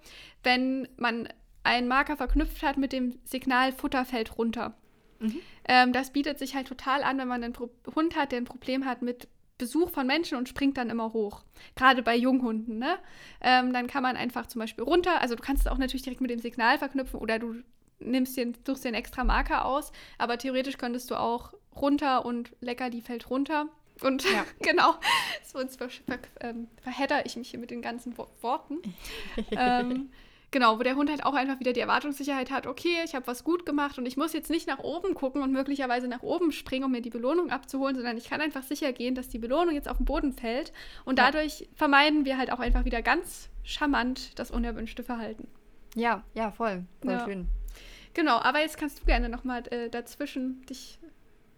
[0.42, 1.28] wenn man
[1.62, 4.74] einen Marker verknüpft hat mit dem Signal Futter fällt runter.
[5.18, 5.40] Mhm.
[5.66, 8.44] Ähm, das bietet sich halt total an, wenn man einen Pro Hund hat, der ein
[8.44, 9.28] Problem hat mit
[9.58, 11.42] Besuch von Menschen und springt dann immer hoch.
[11.76, 12.98] Gerade bei Junghunden, ne?
[13.40, 16.20] Ähm, dann kann man einfach zum Beispiel runter, also du kannst es auch natürlich direkt
[16.20, 17.56] mit dem Signal verknüpfen oder du
[17.98, 22.90] nimmst den, suchst den extra Marker aus, aber theoretisch könntest du auch runter und lecker,
[22.90, 23.66] die fällt runter.
[24.02, 24.44] Und ja.
[24.60, 24.94] genau,
[25.44, 28.78] sonst ver, ver, ähm, verhedder ich mich hier mit den ganzen Worten.
[29.50, 30.10] ähm,
[30.50, 33.44] Genau, wo der Hund halt auch einfach wieder die Erwartungssicherheit hat, okay, ich habe was
[33.44, 36.84] gut gemacht und ich muss jetzt nicht nach oben gucken und möglicherweise nach oben springen,
[36.84, 39.88] um mir die Belohnung abzuholen, sondern ich kann einfach sicher gehen, dass die Belohnung jetzt
[39.88, 40.72] auf den Boden fällt.
[41.04, 41.66] Und dadurch ja.
[41.74, 45.48] vermeiden wir halt auch einfach wieder ganz charmant das unerwünschte Verhalten.
[45.94, 46.84] Ja, ja, voll.
[47.02, 47.24] Voll ja.
[47.24, 47.48] schön.
[48.14, 50.98] Genau, aber jetzt kannst du gerne nochmal äh, dazwischen dich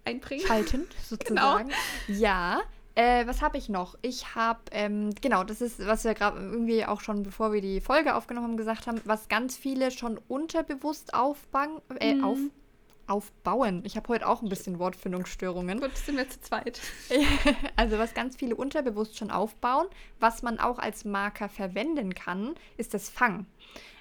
[0.04, 0.44] einbringen.
[0.44, 1.68] Schalten, sozusagen.
[1.68, 2.18] Genau.
[2.20, 2.60] Ja.
[3.00, 3.96] Äh, was habe ich noch?
[4.02, 7.80] Ich habe, ähm, genau, das ist, was wir gerade irgendwie auch schon, bevor wir die
[7.80, 12.24] Folge aufgenommen haben, gesagt haben, was ganz viele schon unterbewusst aufbauen, äh, mhm.
[12.24, 12.38] auf,
[13.10, 13.82] aufbauen.
[13.84, 15.80] Ich habe heute auch ein bisschen Wortfindungsstörungen.
[15.80, 16.80] Gut, sind wir zu zweit.
[17.76, 19.86] also was ganz viele unterbewusst schon aufbauen,
[20.20, 23.46] was man auch als Marker verwenden kann, ist das Fang.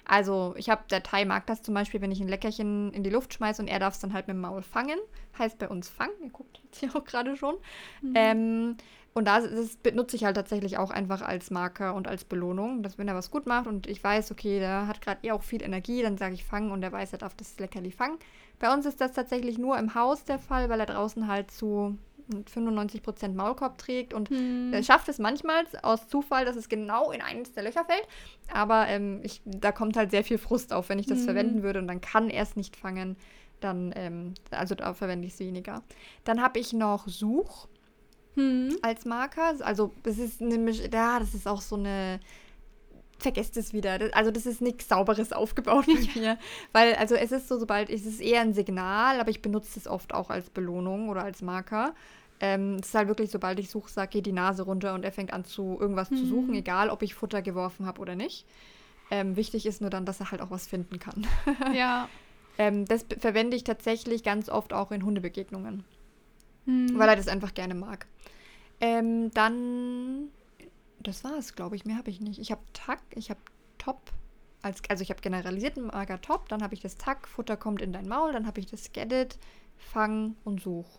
[0.04, 3.10] Also ich habe, der Thai mag das zum Beispiel, wenn ich ein Leckerchen in die
[3.10, 4.98] Luft schmeiße und er darf es dann halt mit dem Maul fangen.
[5.38, 6.10] Heißt bei uns Fang.
[6.22, 7.56] Ihr guckt jetzt hier auch gerade schon.
[8.02, 8.12] Mhm.
[8.14, 8.76] Ähm,
[9.12, 12.96] und das, das benutze ich halt tatsächlich auch einfach als Marker und als Belohnung, dass
[12.96, 15.62] wenn er was gut macht und ich weiß, okay, der hat gerade eh auch viel
[15.62, 18.18] Energie, dann sage ich fangen und er weiß, er darf das Leckerli fangen.
[18.60, 21.98] Bei uns ist das tatsächlich nur im Haus der Fall, weil er draußen halt zu
[22.30, 24.72] 95% Maulkorb trägt und hm.
[24.72, 28.06] er schafft es manchmal aus Zufall, dass es genau in eines der Löcher fällt.
[28.52, 31.24] Aber ähm, ich, da kommt halt sehr viel Frust auf, wenn ich das hm.
[31.24, 33.16] verwenden würde und dann kann er es nicht fangen.
[33.58, 35.82] Dann, ähm, also da verwende ich es weniger.
[36.24, 37.66] Dann habe ich noch Such
[38.34, 38.76] hm.
[38.82, 39.54] als Marker.
[39.60, 42.20] Also das ist nämlich, ja, das ist auch so eine
[43.22, 43.98] vergesst es wieder.
[44.12, 46.38] Also das ist nichts Sauberes aufgebaut mit mir.
[46.72, 49.86] Weil, also es ist so, sobald, es ist eher ein Signal, aber ich benutze es
[49.86, 51.94] oft auch als Belohnung oder als Marker.
[52.40, 55.12] Ähm, es ist halt wirklich, sobald ich suche, sag, geht die Nase runter und er
[55.12, 56.16] fängt an zu irgendwas mhm.
[56.16, 58.46] zu suchen, egal ob ich Futter geworfen habe oder nicht.
[59.10, 61.26] Ähm, wichtig ist nur dann, dass er halt auch was finden kann.
[61.74, 62.08] ja.
[62.58, 65.84] ähm, das verwende ich tatsächlich ganz oft auch in Hundebegegnungen.
[66.64, 66.98] Mhm.
[66.98, 68.06] Weil er das einfach gerne mag.
[68.80, 70.28] Ähm, dann,
[71.02, 71.84] das war es, glaube ich.
[71.84, 72.38] Mehr habe ich nicht.
[72.38, 73.40] Ich habe Tack, ich habe
[73.78, 74.12] Top.
[74.62, 77.94] Als, also ich habe generalisierten Marker Top, dann habe ich das Tack, Futter kommt in
[77.94, 79.38] dein Maul, dann habe ich das Get it,
[79.78, 80.98] Fang und Such.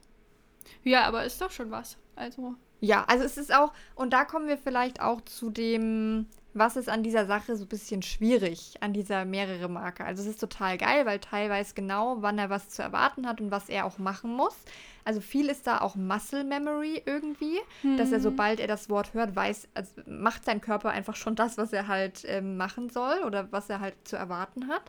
[0.84, 1.98] Ja, aber ist doch schon was.
[2.16, 2.56] Also.
[2.80, 6.90] Ja, also es ist auch, und da kommen wir vielleicht auch zu dem, was ist
[6.90, 10.06] an dieser Sache so ein bisschen schwierig, an dieser mehrere Marker.
[10.06, 13.52] Also es ist total geil, weil teilweise genau, wann er was zu erwarten hat und
[13.52, 14.56] was er auch machen muss.
[15.04, 17.98] Also viel ist da auch Muscle Memory irgendwie, hm.
[17.98, 18.24] dass er, mhm.
[18.24, 21.88] sobald er das Wort hört, weiß, also macht sein Körper einfach schon das, was er
[21.88, 24.84] halt ähm, machen soll oder was er halt zu erwarten hat.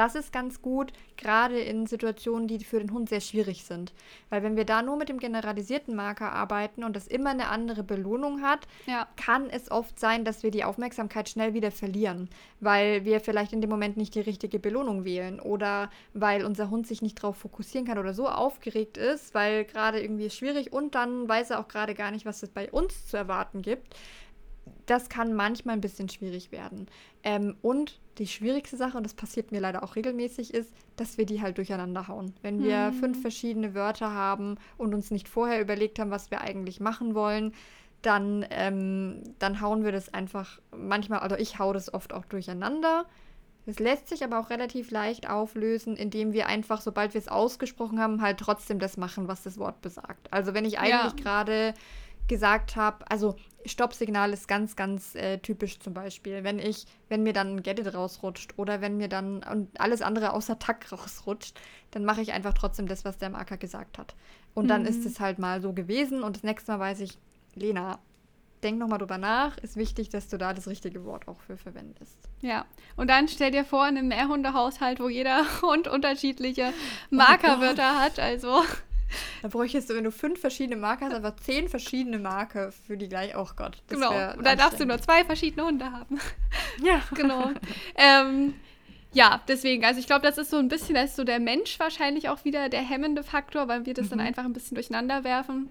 [0.00, 3.92] Das ist ganz gut, gerade in Situationen, die für den Hund sehr schwierig sind.
[4.30, 7.82] Weil wenn wir da nur mit dem generalisierten Marker arbeiten und das immer eine andere
[7.82, 9.06] Belohnung hat, ja.
[9.16, 13.60] kann es oft sein, dass wir die Aufmerksamkeit schnell wieder verlieren, weil wir vielleicht in
[13.60, 17.86] dem Moment nicht die richtige Belohnung wählen oder weil unser Hund sich nicht darauf fokussieren
[17.86, 21.68] kann oder so aufgeregt ist, weil gerade irgendwie ist schwierig und dann weiß er auch
[21.68, 23.94] gerade gar nicht, was es bei uns zu erwarten gibt
[24.86, 26.86] das kann manchmal ein bisschen schwierig werden.
[27.22, 31.26] Ähm, und die schwierigste Sache, und das passiert mir leider auch regelmäßig, ist, dass wir
[31.26, 32.34] die halt durcheinander hauen.
[32.42, 32.94] Wenn wir hm.
[32.94, 37.54] fünf verschiedene Wörter haben und uns nicht vorher überlegt haben, was wir eigentlich machen wollen,
[38.02, 43.06] dann, ähm, dann hauen wir das einfach manchmal, also ich hau das oft auch durcheinander.
[43.66, 48.00] Es lässt sich aber auch relativ leicht auflösen, indem wir einfach, sobald wir es ausgesprochen
[48.00, 50.32] haben, halt trotzdem das machen, was das Wort besagt.
[50.32, 51.22] Also wenn ich eigentlich ja.
[51.22, 51.74] gerade
[52.30, 53.34] gesagt habe, also
[53.66, 56.44] Stoppsignal ist ganz, ganz äh, typisch zum Beispiel.
[56.44, 60.32] Wenn ich, wenn mir dann ein Get rausrutscht oder wenn mir dann und alles andere
[60.32, 64.14] außer Tack rausrutscht, dann mache ich einfach trotzdem das, was der Marker gesagt hat.
[64.54, 64.68] Und mhm.
[64.68, 67.18] dann ist es halt mal so gewesen und das nächste Mal weiß ich,
[67.56, 67.98] Lena,
[68.62, 69.58] denk nochmal drüber nach.
[69.58, 72.16] Ist wichtig, dass du da das richtige Wort auch für verwendest.
[72.42, 72.64] Ja,
[72.96, 76.72] und dann stell dir vor, in einem Mehrhundehaushalt, wo jeder Hund unterschiedliche
[77.10, 78.62] oh Markerwörter oh hat, also
[79.42, 83.08] da bräuchtest du, wenn du fünf verschiedene Marker hast, einfach zehn verschiedene Marker für die
[83.08, 83.36] gleich.
[83.36, 83.82] Oh Gott.
[83.88, 84.10] genau.
[84.36, 86.18] Und da darfst du nur zwei verschiedene Hunde haben.
[86.82, 87.02] Ja.
[87.14, 87.50] genau.
[87.96, 88.54] ähm,
[89.12, 91.78] ja, deswegen, also ich glaube, das ist so ein bisschen, da ist so der Mensch
[91.80, 94.10] wahrscheinlich auch wieder der hemmende Faktor, weil wir das mhm.
[94.10, 95.68] dann einfach ein bisschen durcheinander werfen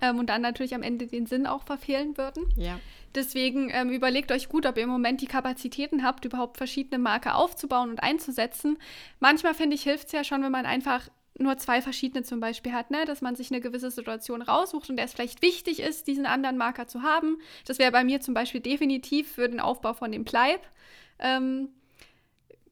[0.00, 2.46] ähm, und dann natürlich am Ende den Sinn auch verfehlen würden.
[2.56, 2.78] Ja.
[3.14, 7.36] Deswegen ähm, überlegt euch gut, ob ihr im Moment die Kapazitäten habt, überhaupt verschiedene Marker
[7.36, 8.76] aufzubauen und einzusetzen.
[9.18, 11.08] Manchmal finde ich, hilft es ja schon, wenn man einfach
[11.38, 13.04] nur zwei verschiedene zum Beispiel hat, ne?
[13.04, 16.56] dass man sich eine gewisse Situation raussucht und der es vielleicht wichtig ist, diesen anderen
[16.56, 17.38] Marker zu haben.
[17.64, 20.60] Das wäre bei mir zum Beispiel definitiv für den Aufbau von dem Bleib.
[21.18, 21.68] Ähm,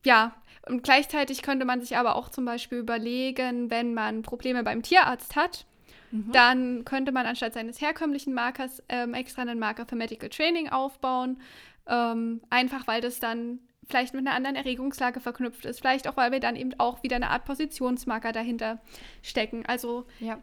[0.05, 0.35] ja,
[0.69, 5.37] und gleichzeitig könnte man sich aber auch zum Beispiel überlegen, wenn man Probleme beim Tierarzt
[5.37, 5.65] hat,
[6.11, 6.33] mhm.
[6.33, 11.41] dann könnte man anstatt seines herkömmlichen Markers ähm, extra einen Marker für Medical Training aufbauen.
[11.89, 15.81] Ähm, einfach weil das dann vielleicht mit einer anderen Erregungslage verknüpft ist.
[15.81, 18.81] Vielleicht auch, weil wir dann eben auch wieder eine Art Positionsmarker dahinter
[19.23, 19.65] stecken.
[19.67, 20.39] Also ja.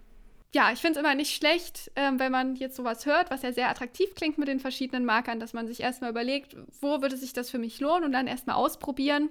[0.56, 3.52] Ja, ich finde es immer nicht schlecht, ähm, wenn man jetzt sowas hört, was ja
[3.52, 7.34] sehr attraktiv klingt mit den verschiedenen Markern, dass man sich erstmal überlegt, wo würde sich
[7.34, 9.30] das für mich lohnen und dann erstmal ausprobieren,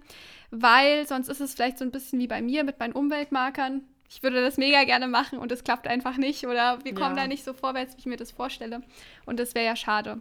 [0.51, 3.83] weil sonst ist es vielleicht so ein bisschen wie bei mir mit meinen Umweltmarkern.
[4.09, 7.23] Ich würde das mega gerne machen und es klappt einfach nicht oder wir kommen ja.
[7.23, 8.83] da nicht so vorwärts, wie ich mir das vorstelle.
[9.25, 10.21] Und das wäre ja schade.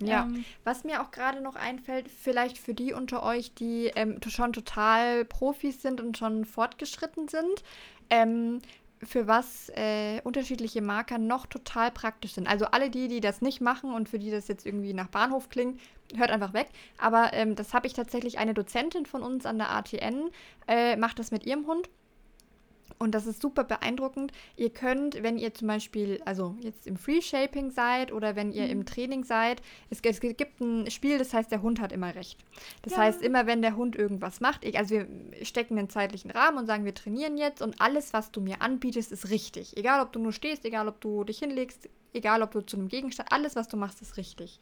[0.00, 4.18] Ja, ähm, was mir auch gerade noch einfällt, vielleicht für die unter euch, die ähm,
[4.28, 7.62] schon total Profis sind und schon fortgeschritten sind,
[8.10, 8.60] ähm,
[9.02, 12.48] für was äh, unterschiedliche Marker noch total praktisch sind.
[12.48, 15.48] Also alle die, die das nicht machen und für die das jetzt irgendwie nach Bahnhof
[15.48, 15.80] klingt,
[16.14, 16.68] hört einfach weg.
[16.98, 20.30] Aber ähm, das habe ich tatsächlich eine Dozentin von uns an der ATN,
[20.66, 21.88] äh, macht das mit ihrem Hund.
[22.98, 24.32] Und das ist super beeindruckend.
[24.56, 28.64] Ihr könnt, wenn ihr zum Beispiel, also jetzt im Free Shaping seid oder wenn ihr
[28.64, 28.70] mhm.
[28.70, 32.38] im Training seid, es, es, gibt ein Spiel, das heißt, der Hund hat immer recht.
[32.82, 32.98] Das ja.
[33.00, 35.06] heißt, immer wenn der Hund irgendwas macht, ich, also wir
[35.42, 39.12] stecken einen zeitlichen Rahmen und sagen, wir trainieren jetzt und alles, was du mir anbietest,
[39.12, 39.76] ist richtig.
[39.76, 42.88] Egal, ob du nur stehst, egal, ob du dich hinlegst, egal, ob du zu einem
[42.88, 44.58] Gegenstand, alles, was du machst, ist richtig.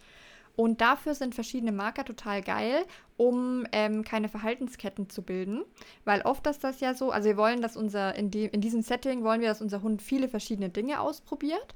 [0.56, 2.84] Und dafür sind verschiedene Marker total geil,
[3.16, 5.64] um ähm, keine Verhaltensketten zu bilden.
[6.04, 8.82] Weil oft ist das ja so, also wir wollen, dass unser, in, die, in diesem
[8.82, 11.74] Setting wollen wir, dass unser Hund viele verschiedene Dinge ausprobiert.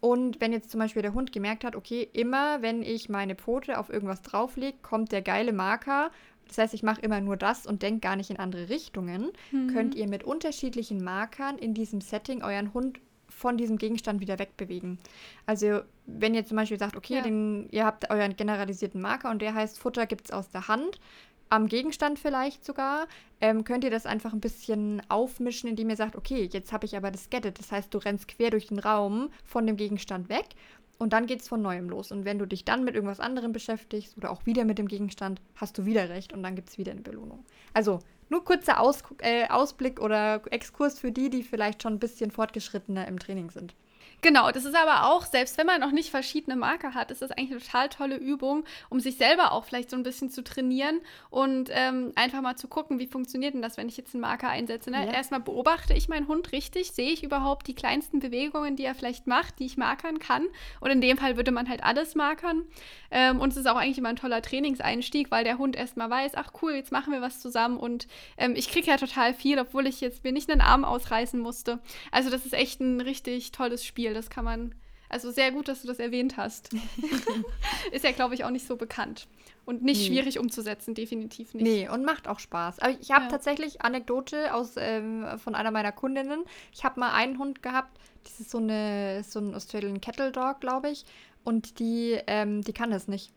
[0.00, 3.78] Und wenn jetzt zum Beispiel der Hund gemerkt hat, okay, immer wenn ich meine Pfote
[3.78, 6.10] auf irgendwas drauflege, kommt der geile Marker.
[6.48, 9.30] Das heißt, ich mache immer nur das und denke gar nicht in andere Richtungen.
[9.52, 9.68] Mhm.
[9.68, 12.98] Könnt ihr mit unterschiedlichen Markern in diesem Setting euren Hund
[13.40, 14.98] von diesem Gegenstand wieder wegbewegen.
[15.46, 17.22] Also wenn ihr zum Beispiel sagt, okay, ja.
[17.22, 21.00] den, ihr habt euren generalisierten Marker und der heißt Futter gibt es aus der Hand,
[21.48, 23.08] am Gegenstand vielleicht sogar,
[23.40, 26.96] ähm, könnt ihr das einfach ein bisschen aufmischen, indem ihr sagt, okay, jetzt habe ich
[26.96, 27.58] aber das Gettet.
[27.58, 30.46] Das heißt, du rennst quer durch den Raum von dem Gegenstand weg
[30.98, 32.12] und dann geht es von neuem los.
[32.12, 35.40] Und wenn du dich dann mit irgendwas anderem beschäftigst oder auch wieder mit dem Gegenstand,
[35.56, 37.44] hast du wieder recht und dann gibt es wieder eine Belohnung.
[37.72, 42.30] Also nur kurzer Aus äh, Ausblick oder Exkurs für die, die vielleicht schon ein bisschen
[42.30, 43.74] fortgeschrittener im Training sind.
[44.22, 47.30] Genau, das ist aber auch, selbst wenn man noch nicht verschiedene Marker hat, ist das
[47.30, 51.00] eigentlich eine total tolle Übung, um sich selber auch vielleicht so ein bisschen zu trainieren
[51.30, 54.48] und ähm, einfach mal zu gucken, wie funktioniert denn das, wenn ich jetzt einen Marker
[54.48, 54.90] einsetze.
[54.90, 55.06] Ne?
[55.06, 55.12] Ja.
[55.12, 59.26] Erstmal beobachte ich meinen Hund richtig, sehe ich überhaupt die kleinsten Bewegungen, die er vielleicht
[59.26, 60.46] macht, die ich markern kann.
[60.80, 62.64] Und in dem Fall würde man halt alles markern.
[63.10, 66.32] Ähm, und es ist auch eigentlich immer ein toller Trainingseinstieg, weil der Hund erstmal weiß,
[66.34, 68.06] ach cool, jetzt machen wir was zusammen und
[68.36, 71.78] ähm, ich kriege ja total viel, obwohl ich jetzt mir nicht einen Arm ausreißen musste.
[72.10, 74.09] Also das ist echt ein richtig tolles Spiel.
[74.10, 74.14] Spiel.
[74.14, 74.74] Das kann man.
[75.08, 76.70] Also sehr gut, dass du das erwähnt hast.
[77.92, 79.26] ist ja, glaube ich, auch nicht so bekannt.
[79.64, 80.06] Und nicht nee.
[80.06, 81.64] schwierig umzusetzen, definitiv nicht.
[81.64, 82.78] Nee, und macht auch Spaß.
[82.78, 83.30] Aber ich habe ja.
[83.30, 86.44] tatsächlich Anekdote aus, ähm, von einer meiner Kundinnen.
[86.72, 90.60] Ich habe mal einen Hund gehabt, das ist so, eine, so ein Australian Kettle Dog,
[90.60, 91.04] glaube ich.
[91.42, 93.32] Und die, ähm, die kann das nicht.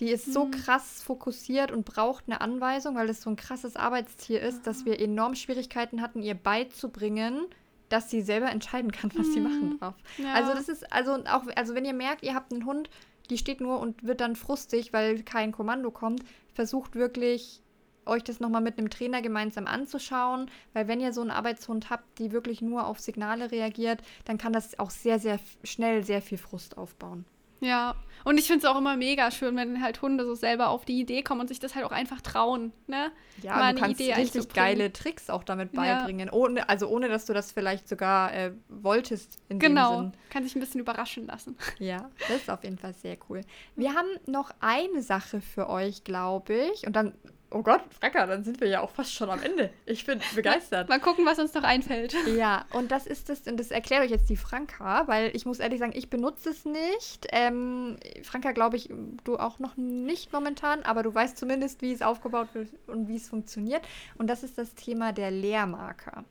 [0.00, 0.52] Die ist so mhm.
[0.52, 4.98] krass fokussiert und braucht eine Anweisung, weil es so ein krasses Arbeitstier ist, dass wir
[4.98, 7.44] enorm Schwierigkeiten hatten, ihr beizubringen,
[7.90, 9.32] dass sie selber entscheiden kann, was mhm.
[9.32, 9.94] sie machen darf.
[10.16, 10.32] Ja.
[10.32, 12.88] Also das ist, also auch, also wenn ihr merkt, ihr habt einen Hund,
[13.28, 16.24] die steht nur und wird dann frustig, weil kein Kommando kommt,
[16.54, 17.62] versucht wirklich
[18.06, 22.18] euch das nochmal mit einem Trainer gemeinsam anzuschauen, weil wenn ihr so einen Arbeitshund habt,
[22.18, 26.38] die wirklich nur auf Signale reagiert, dann kann das auch sehr, sehr schnell sehr viel
[26.38, 27.24] Frust aufbauen.
[27.60, 27.94] Ja,
[28.24, 31.00] und ich finde es auch immer mega schön, wenn halt Hunde so selber auf die
[31.00, 33.12] Idee kommen und sich das halt auch einfach trauen, ne?
[33.42, 36.32] Ja, Mal du kannst Idee richtig geile Tricks auch damit beibringen, ja.
[36.32, 39.96] ohne, also ohne, dass du das vielleicht sogar äh, wolltest in genau.
[39.96, 40.20] dem Sinn.
[40.30, 41.56] kann sich ein bisschen überraschen lassen.
[41.78, 43.40] Ja, das ist auf jeden Fall sehr cool.
[43.76, 47.14] Wir haben noch eine Sache für euch, glaube ich, und dann
[47.52, 49.70] Oh Gott, Frecker, dann sind wir ja auch fast schon am Ende.
[49.84, 50.88] Ich bin begeistert.
[50.88, 52.14] Mal gucken, was uns noch einfällt.
[52.36, 55.58] Ja, und das ist das, und das erklärt euch jetzt die Franka, weil ich muss
[55.58, 57.26] ehrlich sagen, ich benutze es nicht.
[57.32, 58.88] Ähm, Franka, glaube ich,
[59.24, 63.16] du auch noch nicht momentan, aber du weißt zumindest, wie es aufgebaut wird und wie
[63.16, 63.82] es funktioniert.
[64.16, 66.24] Und das ist das Thema der Lehrmarker.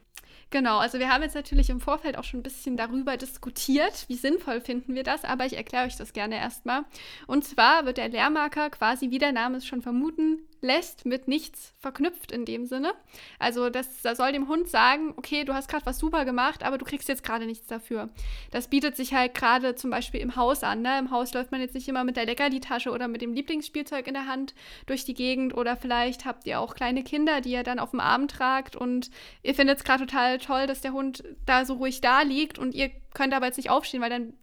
[0.52, 4.16] Genau, also wir haben jetzt natürlich im Vorfeld auch schon ein bisschen darüber diskutiert, wie
[4.16, 6.86] sinnvoll finden wir das, aber ich erkläre euch das gerne erstmal.
[7.28, 11.74] Und zwar wird der Lehrmarker quasi, wie der Name es schon vermuten lässt, mit nichts
[11.80, 12.94] verknüpft in dem Sinne.
[13.40, 16.78] Also das, das soll dem Hund sagen, okay, du hast gerade was super gemacht, aber
[16.78, 18.10] du kriegst jetzt gerade nichts dafür.
[18.52, 20.82] Das bietet sich halt gerade zum Beispiel im Haus an.
[20.82, 21.00] Ne?
[21.00, 24.14] Im Haus läuft man jetzt nicht immer mit der Leckerli-Tasche oder mit dem Lieblingsspielzeug in
[24.14, 24.54] der Hand
[24.86, 28.00] durch die Gegend oder vielleicht habt ihr auch kleine Kinder, die ihr dann auf dem
[28.00, 29.10] Arm tragt und
[29.44, 32.76] ihr findet es gerade total toll, dass der Hund da so ruhig da liegt und
[32.76, 34.34] ihr könnt aber jetzt nicht aufstehen, weil dann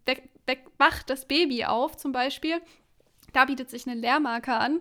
[0.79, 2.61] wacht das Baby auf zum Beispiel.
[3.33, 4.81] Da bietet sich ein Lehrmarker an.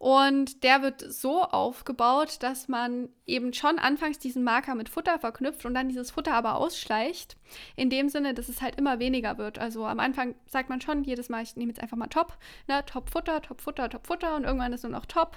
[0.00, 5.66] Und der wird so aufgebaut, dass man eben schon anfangs diesen Marker mit Futter verknüpft
[5.66, 7.36] und dann dieses Futter aber ausschleicht.
[7.76, 9.58] In dem Sinne, dass es halt immer weniger wird.
[9.58, 12.82] Also am Anfang sagt man schon jedes Mal, ich nehme jetzt einfach mal Top, ne?
[12.86, 15.36] Top Futter, Top Futter, Top Futter und irgendwann ist nur noch Top,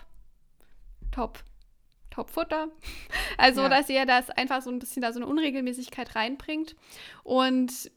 [1.12, 1.44] Top,
[2.10, 2.70] Top Futter.
[3.38, 3.70] Also, ja.
[3.70, 6.78] dass ihr das einfach so ein bisschen da so eine Unregelmäßigkeit reinbringt.
[7.24, 7.92] Und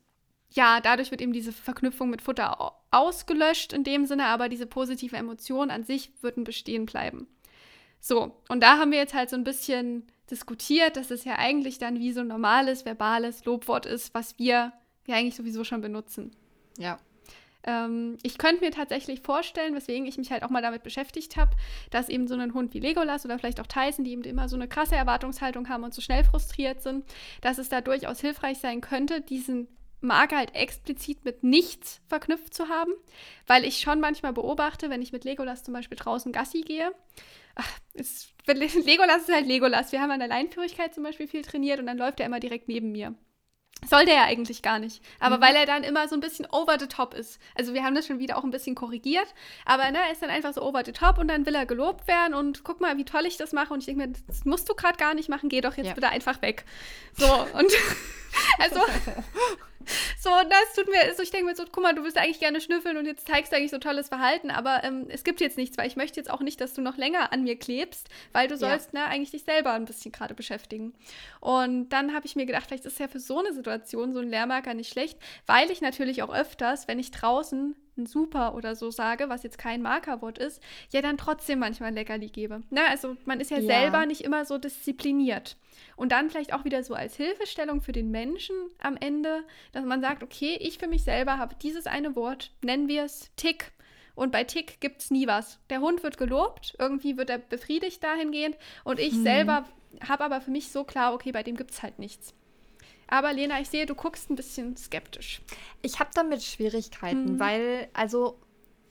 [0.51, 2.61] ja, dadurch wird eben diese Verknüpfung mit Futter
[2.97, 7.27] ausgelöscht in dem Sinne, aber diese positive Emotion an sich würden bestehen bleiben.
[8.01, 11.79] So, und da haben wir jetzt halt so ein bisschen diskutiert, dass es ja eigentlich
[11.79, 14.73] dann wie so ein normales verbales Lobwort ist, was wir
[15.07, 16.35] ja eigentlich sowieso schon benutzen.
[16.79, 16.99] Ja.
[17.65, 21.53] Ähm, ich könnte mir tatsächlich vorstellen, weswegen ich mich halt auch mal damit beschäftigt habe,
[21.91, 24.57] dass eben so ein Hund wie Legolas oder vielleicht auch Tyson, die eben immer so
[24.57, 27.05] eine krasse Erwartungshaltung haben und so schnell frustriert sind,
[27.41, 29.69] dass es da durchaus hilfreich sein könnte, diesen
[30.07, 32.93] Marker halt explizit mit nichts verknüpft zu haben,
[33.47, 36.93] weil ich schon manchmal beobachte, wenn ich mit Legolas zum Beispiel draußen Gassi gehe,
[37.55, 39.93] ach, es, Legolas ist halt Legolas.
[39.93, 42.69] Wir haben an der Leinführigkeit zum Beispiel viel trainiert und dann läuft er immer direkt
[42.69, 43.15] neben mir.
[43.85, 45.03] Sollte er eigentlich gar nicht.
[45.21, 45.43] Aber mhm.
[45.43, 47.39] weil er dann immer so ein bisschen over the top ist.
[47.55, 49.27] Also wir haben das schon wieder auch ein bisschen korrigiert.
[49.67, 52.09] Aber ne, er ist dann einfach so over the top und dann will er gelobt
[52.09, 53.75] werden und guck mal, wie toll ich das mache.
[53.75, 55.95] Und ich denke mir, das musst du gerade gar nicht machen, geh doch jetzt ja.
[55.95, 56.65] bitte einfach weg.
[57.13, 57.71] So, und
[58.59, 58.81] also
[60.19, 62.61] so, das tut mir, also ich denke mir so, guck mal, du willst eigentlich gerne
[62.61, 65.79] schnüffeln und jetzt zeigst du eigentlich so tolles Verhalten, aber ähm, es gibt jetzt nichts,
[65.79, 68.57] weil ich möchte jetzt auch nicht, dass du noch länger an mir klebst, weil du
[68.57, 69.01] sollst ja.
[69.01, 70.95] ne, eigentlich dich selber ein bisschen gerade beschäftigen.
[71.41, 74.29] Und dann habe ich mir gedacht, vielleicht ist ja für so eine Situation so ein
[74.29, 79.29] Lehrmarker nicht schlecht, weil ich natürlich auch öfters, wenn ich draußen Super oder so sage,
[79.29, 82.61] was jetzt kein Markerwort ist, ja dann trotzdem manchmal Leckerli gebe.
[82.71, 85.57] Na, ne, also man ist ja, ja, selber nicht immer so diszipliniert.
[85.97, 90.01] Und dann vielleicht auch wieder so als Hilfestellung für den Menschen am Ende, dass man
[90.01, 93.73] sagt, okay, ich für mich selber habe dieses eine Wort, nennen wir es Tick.
[94.15, 95.59] Und bei Tick gibt es nie was.
[95.71, 98.57] Der Hund wird gelobt, irgendwie wird er befriedigt dahingehend.
[98.83, 99.23] Und ich hm.
[99.23, 99.65] selber
[100.07, 102.35] habe aber für mich so klar, okay, bei dem gibt es halt nichts.
[103.09, 105.41] Aber Lena, ich sehe, du guckst ein bisschen skeptisch.
[105.83, 107.41] Ich habe damit Schwierigkeiten, hm.
[107.41, 108.39] weil, also,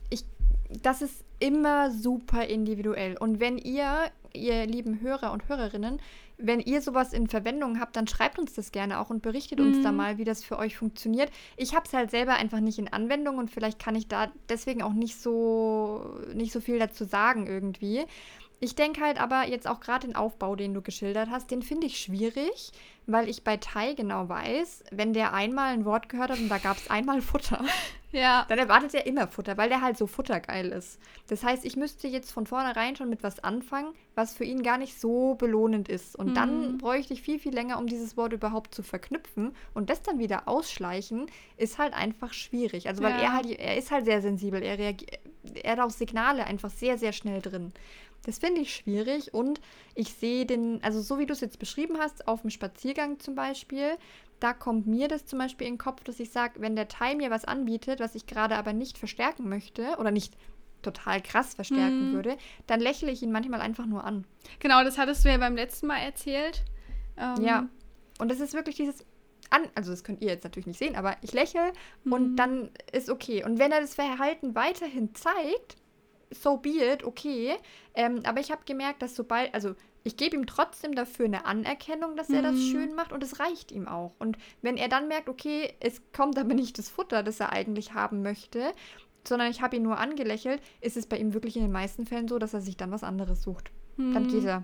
[0.09, 0.23] ich,
[0.81, 3.17] das ist immer super individuell.
[3.17, 5.99] Und wenn ihr, ihr lieben Hörer und Hörerinnen,
[6.37, 9.67] wenn ihr sowas in Verwendung habt, dann schreibt uns das gerne auch und berichtet mhm.
[9.67, 9.97] uns da mhm.
[9.97, 11.31] mal, wie das für euch funktioniert.
[11.55, 14.81] Ich habe es halt selber einfach nicht in Anwendung und vielleicht kann ich da deswegen
[14.81, 18.05] auch nicht so, nicht so viel dazu sagen irgendwie.
[18.59, 21.87] Ich denke halt aber jetzt auch gerade den Aufbau, den du geschildert hast, den finde
[21.87, 22.71] ich schwierig,
[23.05, 26.57] weil ich bei Tai genau weiß, wenn der einmal ein Wort gehört hat und da
[26.57, 27.63] gab es einmal Futter,
[28.11, 28.45] ja.
[28.47, 30.99] dann erwartet er immer Futter, weil der halt so futtergeil ist.
[31.27, 34.77] Das heißt, ich müsste jetzt von vornherein schon mit was anfangen, was für ihn gar
[34.77, 36.15] nicht so belohnend ist.
[36.15, 36.33] Und mhm.
[36.33, 39.53] dann bräuchte ich viel, viel länger, um dieses Wort überhaupt zu verknüpfen.
[39.73, 42.87] Und das dann wieder ausschleichen, ist halt einfach schwierig.
[42.87, 43.21] Also, weil ja.
[43.21, 44.63] er halt, er ist halt sehr sensibel.
[44.63, 45.19] Er, reagiert,
[45.61, 47.73] er hat auch Signale einfach sehr, sehr schnell drin.
[48.25, 49.61] Das finde ich schwierig und
[49.93, 53.35] ich sehe den, also so wie du es jetzt beschrieben hast, auf dem Spaziergang zum
[53.35, 53.97] Beispiel,
[54.39, 57.15] da kommt mir das zum Beispiel in den Kopf, dass ich sage, wenn der Teil
[57.15, 60.35] mir was anbietet, was ich gerade aber nicht verstärken möchte oder nicht
[60.81, 62.13] total krass verstärken mhm.
[62.13, 64.25] würde, dann lächle ich ihn manchmal einfach nur an.
[64.59, 66.63] Genau, das hattest du ja beim letzten Mal erzählt.
[67.17, 67.43] Ähm.
[67.43, 67.69] Ja.
[68.17, 69.05] Und das ist wirklich dieses
[69.51, 71.71] an, also das könnt ihr jetzt natürlich nicht sehen, aber ich lächle
[72.03, 72.13] mhm.
[72.13, 73.43] und dann ist okay.
[73.43, 75.77] Und wenn er das Verhalten weiterhin zeigt,
[76.41, 77.55] so be it, okay.
[77.93, 82.15] Ähm, aber ich habe gemerkt, dass sobald, also ich gebe ihm trotzdem dafür eine Anerkennung,
[82.15, 82.71] dass er das mhm.
[82.71, 84.13] schön macht und es reicht ihm auch.
[84.19, 87.93] Und wenn er dann merkt, okay, es kommt aber nicht das Futter, das er eigentlich
[87.93, 88.71] haben möchte,
[89.27, 92.27] sondern ich habe ihn nur angelächelt, ist es bei ihm wirklich in den meisten Fällen
[92.27, 93.71] so, dass er sich dann was anderes sucht.
[93.97, 94.13] Mhm.
[94.13, 94.63] Dann geht er.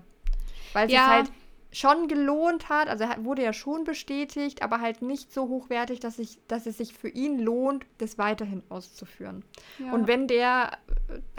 [0.72, 1.08] Weil es ja.
[1.08, 1.32] halt
[1.72, 6.38] schon gelohnt hat, also wurde ja schon bestätigt, aber halt nicht so hochwertig, dass, ich,
[6.46, 9.42] dass es sich für ihn lohnt, das weiterhin auszuführen.
[9.78, 9.92] Ja.
[9.92, 10.78] Und wenn der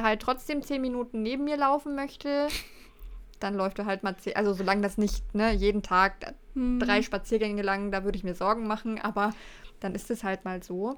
[0.01, 2.47] halt trotzdem zehn Minuten neben mir laufen möchte,
[3.39, 6.79] dann läuft er halt mal zehn, also solange das nicht ne, jeden Tag hm.
[6.79, 9.33] drei Spaziergänge lang, da würde ich mir Sorgen machen, aber
[9.79, 10.97] dann ist es halt mal so.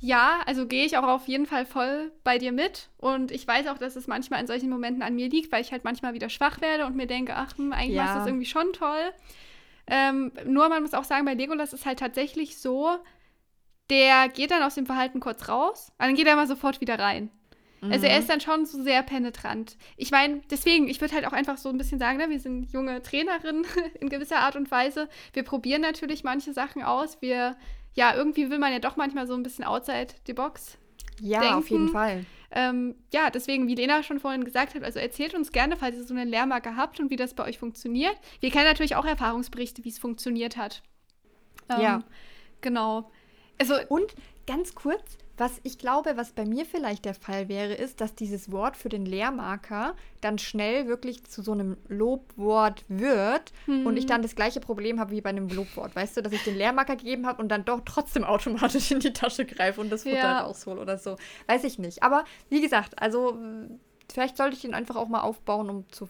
[0.00, 2.88] Ja, also gehe ich auch auf jeden Fall voll bei dir mit.
[2.98, 5.72] Und ich weiß auch, dass es manchmal in solchen Momenten an mir liegt, weil ich
[5.72, 8.06] halt manchmal wieder schwach werde und mir denke, ach, hm, eigentlich ja.
[8.06, 9.12] ist das irgendwie schon toll.
[9.88, 12.96] Ähm, nur man muss auch sagen, bei Legolas ist halt tatsächlich so,
[13.90, 17.30] der geht dann aus dem Verhalten kurz raus, dann geht er mal sofort wieder rein.
[17.80, 17.92] Mhm.
[17.92, 18.20] Also er mhm.
[18.20, 19.76] ist dann schon so sehr penetrant.
[19.96, 22.72] Ich meine, deswegen, ich würde halt auch einfach so ein bisschen sagen, ne, wir sind
[22.72, 23.66] junge Trainerinnen
[24.00, 25.08] in gewisser Art und Weise.
[25.32, 27.20] Wir probieren natürlich manche Sachen aus.
[27.22, 27.56] Wir
[27.98, 30.78] ja, irgendwie will man ja doch manchmal so ein bisschen outside the box.
[31.20, 31.56] Ja, denken.
[31.56, 32.24] auf jeden Fall.
[32.52, 36.04] Ähm, ja, deswegen, wie Lena schon vorhin gesagt hat, also erzählt uns gerne, falls ihr
[36.04, 38.16] so eine Lehrmarke habt und wie das bei euch funktioniert.
[38.38, 40.84] Wir kennen natürlich auch Erfahrungsberichte, wie es funktioniert hat.
[41.68, 42.04] Ähm, ja.
[42.60, 43.10] Genau.
[43.58, 44.14] Also, und
[44.46, 48.50] ganz kurz, was ich glaube, was bei mir vielleicht der Fall wäre, ist, dass dieses
[48.50, 53.86] Wort für den Lehrmarker dann schnell wirklich zu so einem Lobwort wird hm.
[53.86, 55.94] und ich dann das gleiche Problem habe wie bei einem Lobwort.
[55.94, 59.12] Weißt du, dass ich den Lehrmarker gegeben habe und dann doch trotzdem automatisch in die
[59.12, 60.40] Tasche greife und das Futter ja.
[60.40, 61.16] raushole oder so.
[61.46, 62.02] Weiß ich nicht.
[62.02, 63.38] Aber wie gesagt, also
[64.10, 66.08] vielleicht sollte ich den einfach auch mal aufbauen, um zu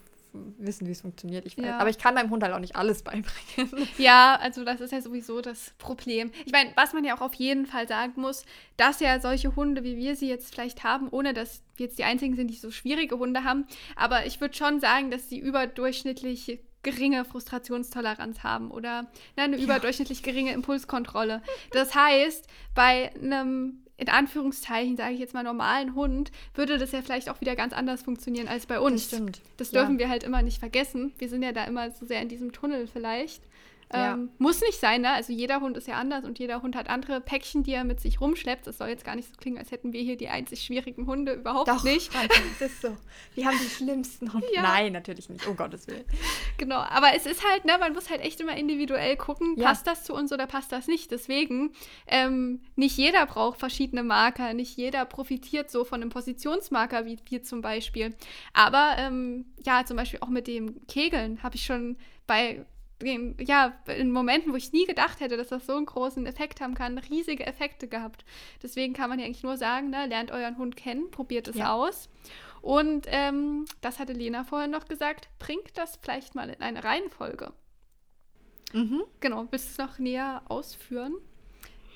[0.59, 1.46] wissen, wie es funktioniert.
[1.46, 1.79] Ich ja.
[1.79, 3.88] Aber ich kann meinem Hund halt auch nicht alles beibringen.
[3.98, 6.31] Ja, also das ist ja sowieso das Problem.
[6.47, 8.45] Ich meine, was man ja auch auf jeden Fall sagen muss,
[8.76, 12.05] dass ja solche Hunde, wie wir sie jetzt vielleicht haben, ohne dass wir jetzt die
[12.05, 13.66] einzigen sind, die so schwierige Hunde haben,
[13.97, 19.03] aber ich würde schon sagen, dass sie überdurchschnittlich geringe Frustrationstoleranz haben oder
[19.36, 19.64] ne, eine ja.
[19.64, 21.43] überdurchschnittlich geringe Impulskontrolle.
[21.72, 27.03] Das heißt, bei einem in Anführungszeichen, sage ich jetzt mal, normalen Hund, würde das ja
[27.03, 29.11] vielleicht auch wieder ganz anders funktionieren als bei uns.
[29.11, 29.42] Das stimmt.
[29.57, 29.99] Das dürfen ja.
[29.99, 31.12] wir halt immer nicht vergessen.
[31.18, 33.42] Wir sind ja da immer so sehr in diesem Tunnel vielleicht.
[33.93, 34.14] Ja.
[34.14, 35.12] Ähm, muss nicht sein, ne?
[35.12, 38.01] Also jeder Hund ist ja anders und jeder Hund hat andere Päckchen, die er mit
[38.01, 38.66] sich rumschleppt.
[38.66, 41.32] Das soll jetzt gar nicht so klingen, als hätten wir hier die einzig schwierigen Hunde
[41.32, 42.11] überhaupt Doch, nicht.
[42.14, 42.95] das ist so.
[43.34, 44.47] Wir haben die schlimmsten Hunde.
[44.55, 44.61] Ja.
[44.62, 45.47] Nein, natürlich nicht.
[45.47, 46.05] Um Gottes Willen.
[46.59, 49.68] Genau, aber es ist halt, ne, man muss halt echt immer individuell gucken, Ja.
[49.68, 51.11] passt das zu uns oder passt das nicht.
[51.11, 51.72] Deswegen,
[52.07, 57.43] ähm, nicht jeder braucht verschiedene Marker, nicht jeder profitiert so von einem Positionsmarker, wie wir
[57.43, 58.14] zum Beispiel.
[58.53, 62.66] Aber ähm, ja, zum Beispiel auch mit dem Kegeln habe ich schon bei
[63.03, 66.74] ja, in Momenten, wo ich nie gedacht hätte, dass das so einen großen Effekt haben
[66.74, 68.24] kann, riesige Effekte gehabt.
[68.62, 71.72] Deswegen kann man ja eigentlich nur sagen, ne, lernt euren Hund kennen, probiert es Ja.
[71.74, 72.09] aus.
[72.61, 77.53] Und ähm, das hatte Lena vorhin noch gesagt, bringt das vielleicht mal in eine Reihenfolge.
[78.72, 79.03] Mhm.
[79.20, 81.14] Genau, willst du es noch näher ausführen?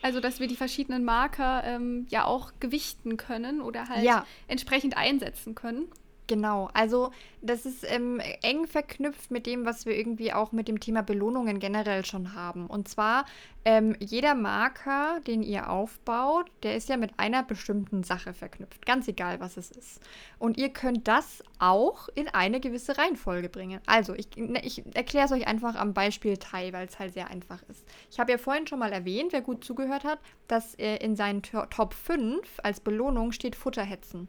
[0.02, 4.26] Also, dass wir die verschiedenen Marker ähm, ja auch gewichten können oder halt Ja.
[4.48, 5.86] entsprechend einsetzen können.
[6.32, 7.10] Genau, also
[7.42, 11.58] das ist ähm, eng verknüpft mit dem, was wir irgendwie auch mit dem Thema Belohnungen
[11.58, 12.68] generell schon haben.
[12.68, 13.26] Und zwar,
[13.66, 18.86] ähm, jeder Marker, den ihr aufbaut, der ist ja mit einer bestimmten Sache verknüpft.
[18.86, 20.00] Ganz egal, was es ist.
[20.38, 23.82] Und ihr könnt das auch in eine gewisse Reihenfolge bringen.
[23.84, 27.28] Also, ich, ne, ich erkläre es euch einfach am Beispiel Thai, weil es halt sehr
[27.28, 27.84] einfach ist.
[28.10, 31.42] Ich habe ja vorhin schon mal erwähnt, wer gut zugehört hat, dass äh, in seinen
[31.42, 34.28] To- Top 5 als Belohnung steht Futterhetzen.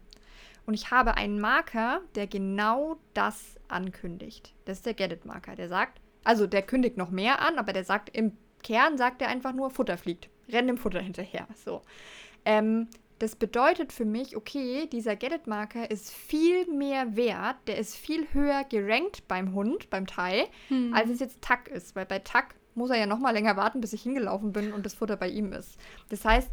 [0.65, 4.53] Und ich habe einen Marker, der genau das ankündigt.
[4.65, 5.55] Das ist der Get-It-Marker.
[5.55, 9.27] Der sagt, also der kündigt noch mehr an, aber der sagt im Kern, sagt er
[9.27, 10.29] einfach nur, Futter fliegt.
[10.49, 11.47] Renn dem Futter hinterher.
[11.65, 11.81] So.
[12.45, 12.87] Ähm,
[13.19, 18.63] das bedeutet für mich, okay, dieser Get-It-Marker ist viel mehr wert, der ist viel höher
[18.63, 20.93] gerankt beim Hund, beim Thai, Hm.
[20.93, 21.95] als es jetzt Tack ist.
[21.95, 24.85] Weil bei Tack muss er ja noch mal länger warten, bis ich hingelaufen bin und
[24.85, 25.77] das Futter bei ihm ist.
[26.09, 26.49] Das heißt,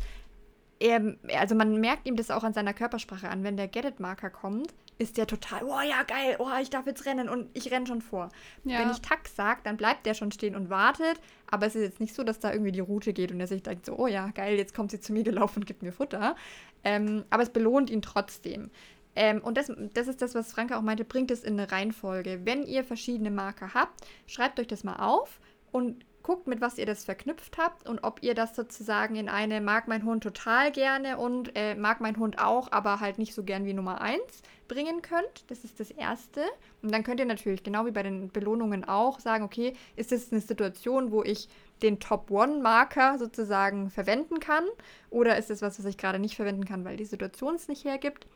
[0.80, 3.44] er, also man merkt ihm das auch an seiner Körpersprache an.
[3.44, 7.28] Wenn der Get-It-Marker kommt, ist der total, oh ja, geil, oh, ich darf jetzt rennen
[7.28, 8.30] und ich renne schon vor.
[8.64, 8.80] Ja.
[8.80, 11.20] Wenn ich Tack sage, dann bleibt der schon stehen und wartet,
[11.50, 13.62] aber es ist jetzt nicht so, dass da irgendwie die Route geht und er sich
[13.62, 16.34] denkt so, oh ja, geil, jetzt kommt sie zu mir gelaufen und gibt mir Futter.
[16.82, 18.70] Ähm, aber es belohnt ihn trotzdem.
[19.16, 22.40] Ähm, und das, das ist das, was Franke auch meinte, bringt es in eine Reihenfolge.
[22.44, 25.40] Wenn ihr verschiedene Marker habt, schreibt euch das mal auf
[25.72, 29.60] und guckt, mit was ihr das verknüpft habt und ob ihr das sozusagen in eine
[29.60, 33.42] mag mein Hund total gerne und äh, mag mein Hund auch, aber halt nicht so
[33.42, 34.22] gern wie Nummer 1
[34.68, 35.44] bringen könnt.
[35.48, 36.42] Das ist das Erste.
[36.82, 40.30] Und dann könnt ihr natürlich, genau wie bei den Belohnungen auch, sagen, okay, ist das
[40.30, 41.48] eine Situation, wo ich
[41.82, 44.62] den Top-One-Marker sozusagen verwenden kann?
[45.10, 47.84] Oder ist es was, was ich gerade nicht verwenden kann, weil die Situation es nicht
[47.84, 48.28] hergibt?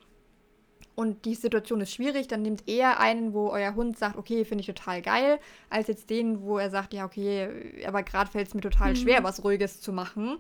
[0.97, 4.61] Und die Situation ist schwierig, dann nehmt eher einen, wo euer Hund sagt, okay, finde
[4.61, 8.55] ich total geil, als jetzt den, wo er sagt, ja, okay, aber gerade fällt es
[8.55, 8.97] mir total Mhm.
[8.97, 10.39] schwer, was Ruhiges zu machen.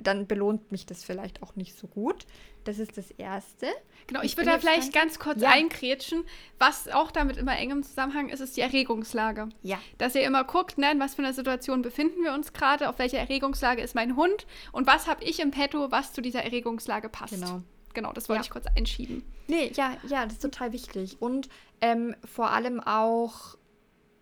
[0.00, 2.26] Dann belohnt mich das vielleicht auch nicht so gut.
[2.62, 3.66] Das ist das Erste.
[4.06, 5.50] Genau, ich bin würde da vielleicht ganz kurz Ja.
[5.50, 6.22] einkrätschen.
[6.60, 9.48] Was auch damit immer eng im Zusammenhang ist, ist die Erregungslage.
[9.64, 9.80] Ja.
[9.96, 13.00] Dass ihr immer guckt, ne, in was für einer Situation befinden wir uns gerade, auf
[13.00, 17.08] welcher Erregungslage ist mein Hund und was habe ich im Petto, was zu dieser Erregungslage
[17.08, 17.34] passt.
[17.34, 17.62] Genau.
[17.98, 18.44] Genau, das wollte Ja.
[18.44, 19.24] ich kurz einschieben.
[19.48, 21.16] Nee, ja, ja, das ist total wichtig.
[21.18, 21.48] Und
[21.80, 23.56] ähm, vor allem auch,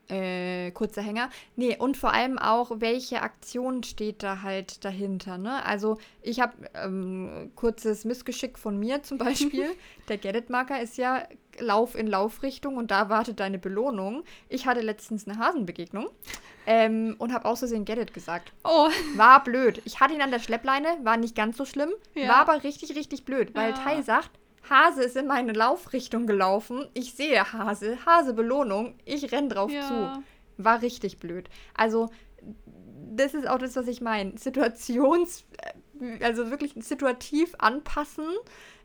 [0.09, 5.65] äh, kurzer Hänger, nee, und vor allem auch, welche Aktion steht da halt dahinter, ne?
[5.65, 9.67] Also ich habe ähm, kurzes Missgeschick von mir zum Beispiel.
[10.09, 11.23] Der Get-It-Marker ist ja
[11.59, 14.23] Lauf in Laufrichtung und da wartet deine Belohnung.
[14.49, 16.09] Ich hatte letztens eine Hasenbegegnung
[16.67, 18.53] ähm, und habe aus Versehen Get-It gesagt.
[18.65, 19.81] Oh, War blöd.
[19.85, 22.29] Ich hatte ihn an der Schleppleine, war nicht ganz so schlimm, Ja.
[22.29, 23.77] war aber richtig, richtig blöd, weil Ja.
[23.77, 24.31] Tai sagt,
[24.71, 26.87] Hase ist in meine Laufrichtung gelaufen.
[26.95, 29.83] Ich sehe Hase, Hase Belohnung, ich renn drauf Ja.
[29.83, 30.23] zu.
[30.63, 31.49] War richtig blöd.
[31.75, 32.09] Also,
[33.15, 34.37] das ist auch das, was ich meine.
[34.39, 35.45] Situations,
[36.01, 38.27] äh, also wirklich situativ anpassen.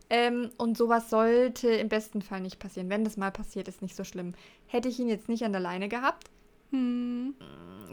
[0.09, 2.89] Ähm, und sowas sollte im besten Fall nicht passieren.
[2.89, 4.33] Wenn das mal passiert, ist nicht so schlimm.
[4.67, 6.29] Hätte ich ihn jetzt nicht an der Leine gehabt,
[6.71, 7.35] hm.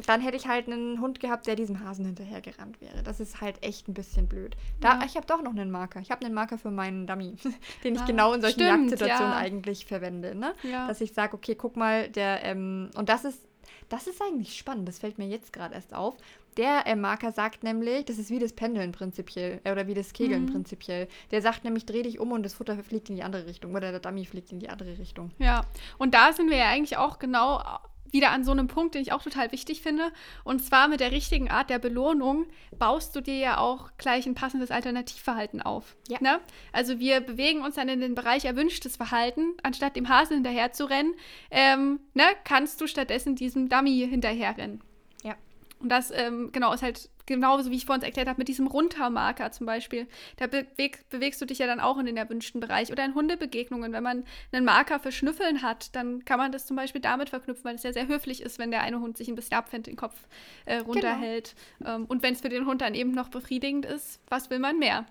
[0.07, 3.03] dann hätte ich halt einen Hund gehabt, der diesem Hasen hinterhergerannt wäre.
[3.03, 4.57] Das ist halt echt ein bisschen blöd.
[4.81, 5.05] Da, Ja.
[5.07, 6.01] Ich habe doch noch einen Marker.
[6.01, 7.35] Ich habe einen Marker für meinen Dummy,
[7.85, 9.39] den ich Ah, genau in solchen stimmt, Jagdsituationen ja.
[9.39, 10.35] eigentlich verwende.
[10.35, 10.55] Ne?
[10.63, 10.87] Ja.
[10.87, 13.41] Dass ich sage, okay, guck mal, der, ähm, und das ist,
[13.89, 16.17] das ist eigentlich spannend, das fällt mir jetzt gerade erst auf.
[16.57, 20.13] Der äh, Marker sagt nämlich, das ist wie das Pendeln prinzipiell, äh, oder wie das
[20.13, 20.53] Kegeln Mhm.
[20.53, 21.09] prinzipiell.
[21.31, 23.75] Der sagt nämlich, dreh dich um und das Futter fliegt in die andere Richtung.
[23.75, 25.31] Oder der Dummy fliegt in die andere Richtung.
[25.39, 25.63] Ja,
[25.99, 27.63] und da sind wir ja eigentlich auch genau
[28.11, 30.13] wieder an so einem Punkt, den ich auch total wichtig finde.
[30.45, 32.47] Und zwar mit der richtigen Art der Belohnung
[32.79, 35.97] baust du dir ja auch gleich ein passendes Alternativverhalten auf.
[36.09, 36.19] Ja.
[36.21, 36.41] Ne?
[36.73, 39.55] Also wir bewegen uns dann in den Bereich erwünschtes Verhalten.
[39.63, 41.15] Anstatt dem Hasen hinterher zu rennen,
[41.51, 44.83] ähm, ne, kannst du stattdessen diesem Dummy hinterherrennen.
[45.23, 45.37] Ja.
[45.81, 49.53] Und das, ähm, genau, ist halt genauso wie ich vorhin erklärt habe, mit diesem Runtermarker
[49.53, 50.09] zum Beispiel.
[50.37, 52.91] Da beweg, bewegst du dich ja dann auch in den erwünschten Bereich.
[52.91, 56.77] Oder in Hundebegegnungen, wenn man einen Marker für Schnüffeln hat, dann kann man das zum
[56.77, 59.35] Beispiel damit verknüpfen, weil es ja sehr höflich ist, wenn der eine Hund sich ein
[59.35, 60.17] bisschen abfällt, den Kopf
[60.65, 60.93] äh, genau.
[60.93, 61.55] runterhält.
[61.79, 61.97] Genau.
[61.97, 64.79] Ähm, und wenn es für den Hund dann eben noch befriedigend ist, was will man
[64.79, 65.07] mehr?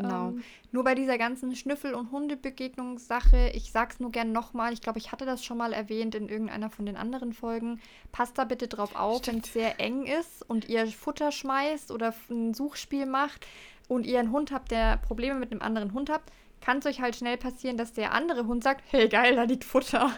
[0.00, 0.28] Genau.
[0.28, 0.42] Ähm,
[0.72, 5.12] nur bei dieser ganzen Schnüffel- und Hundebegegnungssache, ich sag's nur gern nochmal, ich glaube, ich
[5.12, 7.80] hatte das schon mal erwähnt in irgendeiner von den anderen Folgen.
[8.12, 12.14] Passt da bitte drauf auf, wenn es sehr eng ist und ihr Futter schmeißt oder
[12.30, 13.46] ein Suchspiel macht
[13.88, 16.30] und ihr einen Hund habt, der Probleme mit einem anderen Hund habt,
[16.60, 19.64] kann es euch halt schnell passieren, dass der andere Hund sagt, hey geil, da liegt
[19.64, 20.10] Futter.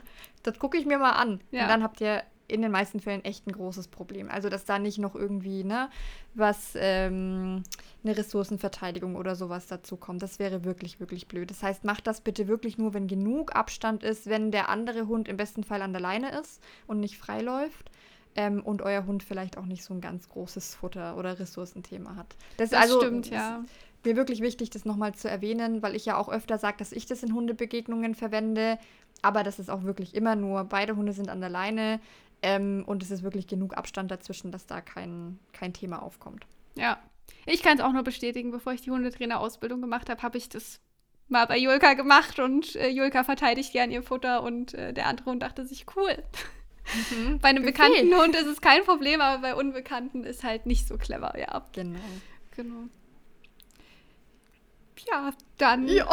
[0.42, 1.40] Das gucke ich mir mal an.
[1.50, 1.62] Ja.
[1.62, 4.28] Und dann habt ihr in den meisten Fällen echt ein großes Problem.
[4.30, 5.90] Also, dass da nicht noch irgendwie, ne,
[6.34, 7.62] was, ähm,
[8.02, 10.22] eine Ressourcenverteidigung oder sowas dazu kommt.
[10.22, 11.50] Das wäre wirklich, wirklich blöd.
[11.50, 15.28] Das heißt, macht das bitte wirklich nur, wenn genug Abstand ist, wenn der andere Hund
[15.28, 17.90] im besten Fall an der Leine ist und nicht frei läuft.
[18.34, 22.36] Ähm, und euer Hund vielleicht auch nicht so ein ganz großes Futter- oder Ressourcenthema hat.
[22.56, 23.64] Das, das also, stimmt, ja.
[24.04, 27.06] Mir wirklich wichtig, das nochmal zu erwähnen, weil ich ja auch öfter sage, dass ich
[27.06, 28.78] das in Hundebegegnungen verwende.
[29.22, 31.98] Aber das ist auch wirklich immer nur, beide Hunde sind an der Leine.
[32.42, 36.46] Ähm, und es ist wirklich genug Abstand dazwischen, dass da kein, kein Thema aufkommt.
[36.76, 36.98] Ja,
[37.46, 40.80] ich kann es auch nur bestätigen, bevor ich die Hundetrainer-Ausbildung gemacht habe, habe ich das
[41.28, 45.30] mal bei Julka gemacht und äh, Julka verteidigt gern ihr Futter und äh, der andere
[45.30, 46.22] Hund dachte sich, cool.
[47.10, 47.38] Mhm.
[47.42, 47.88] bei einem Befehl.
[47.88, 51.66] bekannten Hund ist es kein Problem, aber bei Unbekannten ist halt nicht so clever, ja.
[51.72, 52.00] Genau.
[52.56, 52.88] Genau.
[55.10, 56.06] Ja, dann ja.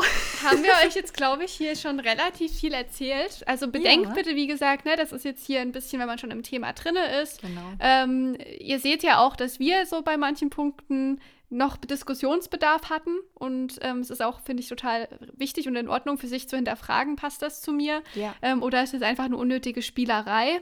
[0.43, 3.43] haben wir euch jetzt, glaube ich, hier schon relativ viel erzählt.
[3.45, 4.13] Also bedenkt ja.
[4.13, 6.73] bitte, wie gesagt, ne, das ist jetzt hier ein bisschen, wenn man schon im Thema
[6.73, 7.41] drin ist.
[7.41, 7.61] Genau.
[7.79, 11.19] Ähm, ihr seht ja auch, dass wir so bei manchen Punkten
[11.49, 13.17] noch Diskussionsbedarf hatten.
[13.33, 16.55] Und ähm, es ist auch, finde ich, total wichtig und in Ordnung für sich zu
[16.55, 18.01] hinterfragen, passt das zu mir?
[18.13, 18.35] Ja.
[18.41, 20.61] Ähm, oder ist es einfach eine unnötige Spielerei?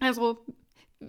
[0.00, 0.44] Also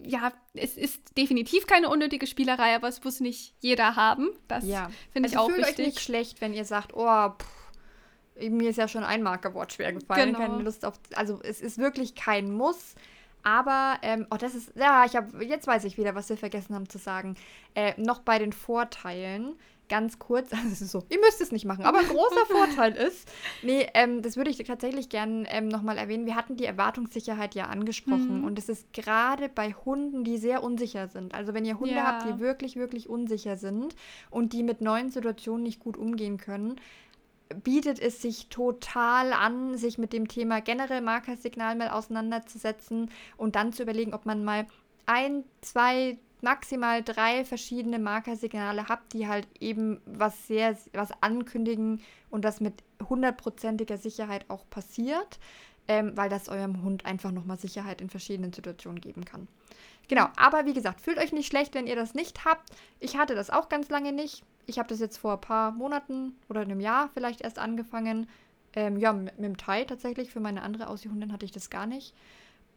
[0.04, 4.30] ja, es ist definitiv keine unnötige Spielerei, aber es muss nicht jeder haben.
[4.48, 4.90] Das ja.
[5.12, 5.80] finde ich also auch fühlt wichtig.
[5.80, 9.94] euch nicht schlecht, wenn ihr sagt, oh, pff, mir ist ja schon ein Markerwort schwer
[9.94, 10.40] gefallen, genau.
[10.40, 11.00] keine Lust auf.
[11.16, 12.96] Also es ist wirklich kein Muss.
[13.44, 16.76] Aber, ähm, oh, das ist, ja, ich habe, jetzt weiß ich wieder, was wir vergessen
[16.76, 17.36] haben zu sagen.
[17.76, 19.56] Äh, noch bei den Vorteilen
[19.90, 23.30] ganz kurz, also so, ihr müsst es nicht machen, aber ein großer Vorteil ist,
[23.62, 27.66] nee, ähm, das würde ich tatsächlich gerne ähm, nochmal erwähnen, wir hatten die Erwartungssicherheit ja
[27.66, 28.46] angesprochen mhm.
[28.46, 32.06] und es ist gerade bei Hunden, die sehr unsicher sind, also wenn ihr Hunde ja.
[32.06, 33.96] habt, die wirklich, wirklich unsicher sind
[34.30, 36.80] und die mit neuen Situationen nicht gut umgehen können,
[37.64, 43.74] bietet es sich total an, sich mit dem Thema generell Markersignal mal auseinanderzusetzen und dann
[43.74, 44.68] zu überlegen, ob man mal
[45.06, 52.46] ein, zwei, maximal drei verschiedene Markersignale habt, die halt eben was sehr, was ankündigen und
[52.46, 55.40] das mit hundertprozentiger Sicherheit auch passiert,
[55.88, 59.48] ähm, weil das eurem Hund einfach nochmal Sicherheit in verschiedenen Situationen geben kann.
[60.08, 62.70] Genau, aber wie gesagt, fühlt euch nicht schlecht, wenn ihr das nicht habt.
[63.00, 64.44] Ich hatte das auch ganz lange nicht.
[64.66, 68.30] Ich habe das jetzt vor ein paar Monaten oder einem Jahr vielleicht erst angefangen.
[68.74, 70.30] Ähm, ja, mit, mit dem Thai tatsächlich.
[70.30, 72.14] Für meine andere Aussiehhundin hatte ich das gar nicht.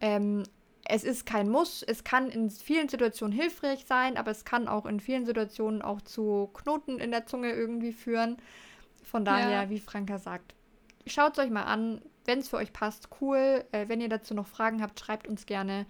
[0.01, 0.45] Ähm,
[0.85, 1.83] es ist kein Muss.
[1.83, 6.01] Es kann in vielen Situationen hilfreich sein, aber es kann auch in vielen Situationen auch
[6.01, 8.39] zu Knoten in der Zunge irgendwie führen.
[9.05, 9.71] Von daher, ja.
[9.71, 10.55] wie Franka sagt,
[11.07, 12.03] schaut es euch mal an.
[12.25, 13.65] Wenn es für euch passt, cool.
[13.73, 15.87] Äh, wenn ihr dazu noch Fragen habt, schreibt uns gerne.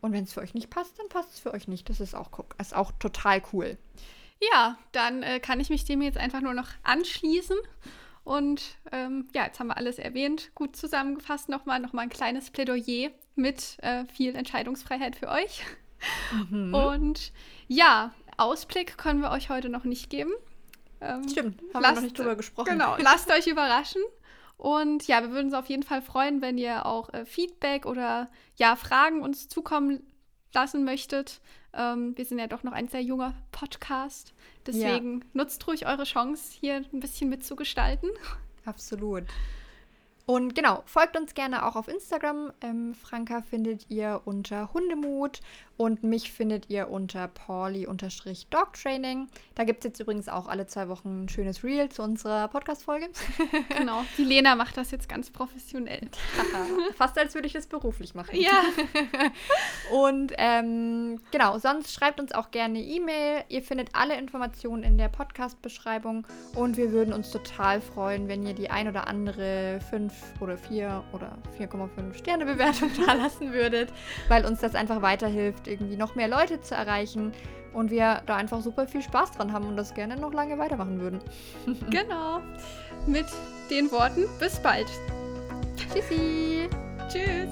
[0.00, 1.88] Und wenn es für euch nicht passt, dann passt es für euch nicht.
[1.88, 2.30] Das ist auch,
[2.60, 3.76] ist auch total cool.
[4.52, 7.56] Ja, dann äh, kann ich mich dem jetzt einfach nur noch anschließen.
[8.22, 10.54] Und ähm, ja, jetzt haben wir alles erwähnt.
[10.54, 15.64] Gut zusammengefasst nochmal, nochmal ein kleines Plädoyer mit äh, viel Entscheidungsfreiheit für euch.
[16.50, 16.74] Mhm.
[16.74, 17.32] Und
[17.66, 20.32] ja, Ausblick können wir euch heute noch nicht geben.
[21.00, 22.70] Ähm, Stimmt, haben lasst, wir noch nicht drüber gesprochen.
[22.70, 24.02] Genau, lasst euch überraschen.
[24.56, 28.28] Und ja, wir würden uns auf jeden Fall freuen, wenn ihr auch äh, Feedback oder
[28.56, 30.02] ja, Fragen uns zukommen
[30.52, 31.40] lassen möchtet.
[31.72, 34.32] Ähm, wir sind ja doch noch ein sehr junger Podcast.
[34.66, 35.26] Deswegen ja.
[35.32, 38.10] nutzt ruhig eure Chance, hier ein bisschen mitzugestalten.
[38.64, 39.24] Absolut.
[40.30, 42.52] Und genau, folgt uns gerne auch auf Instagram.
[42.60, 45.40] Ähm, Franka findet ihr unter Hundemut
[45.78, 49.28] und mich findet ihr unter Pauli-Dogtraining.
[49.54, 53.08] Da gibt es jetzt übrigens auch alle zwei Wochen ein schönes Reel zu unserer Podcast-Folge.
[53.78, 56.08] genau, die Lena macht das jetzt ganz professionell.
[56.96, 58.40] Fast als würde ich das beruflich machen.
[58.40, 58.64] Ja.
[59.92, 63.44] und ähm, genau, sonst schreibt uns auch gerne E-Mail.
[63.48, 66.26] Ihr findet alle Informationen in der Podcast-Beschreibung
[66.56, 71.04] und wir würden uns total freuen, wenn ihr die ein oder andere 5 oder 4
[71.12, 73.92] oder 4,5 Sterne Bewertung da lassen würdet,
[74.26, 77.32] weil uns das einfach weiterhilft irgendwie noch mehr Leute zu erreichen
[77.72, 81.00] und wir da einfach super viel Spaß dran haben und das gerne noch lange weitermachen
[81.00, 81.20] würden.
[81.90, 82.40] genau.
[83.06, 83.26] Mit
[83.70, 84.88] den Worten, bis bald.
[85.76, 86.68] Tschüssi.
[87.08, 87.50] Tschüss.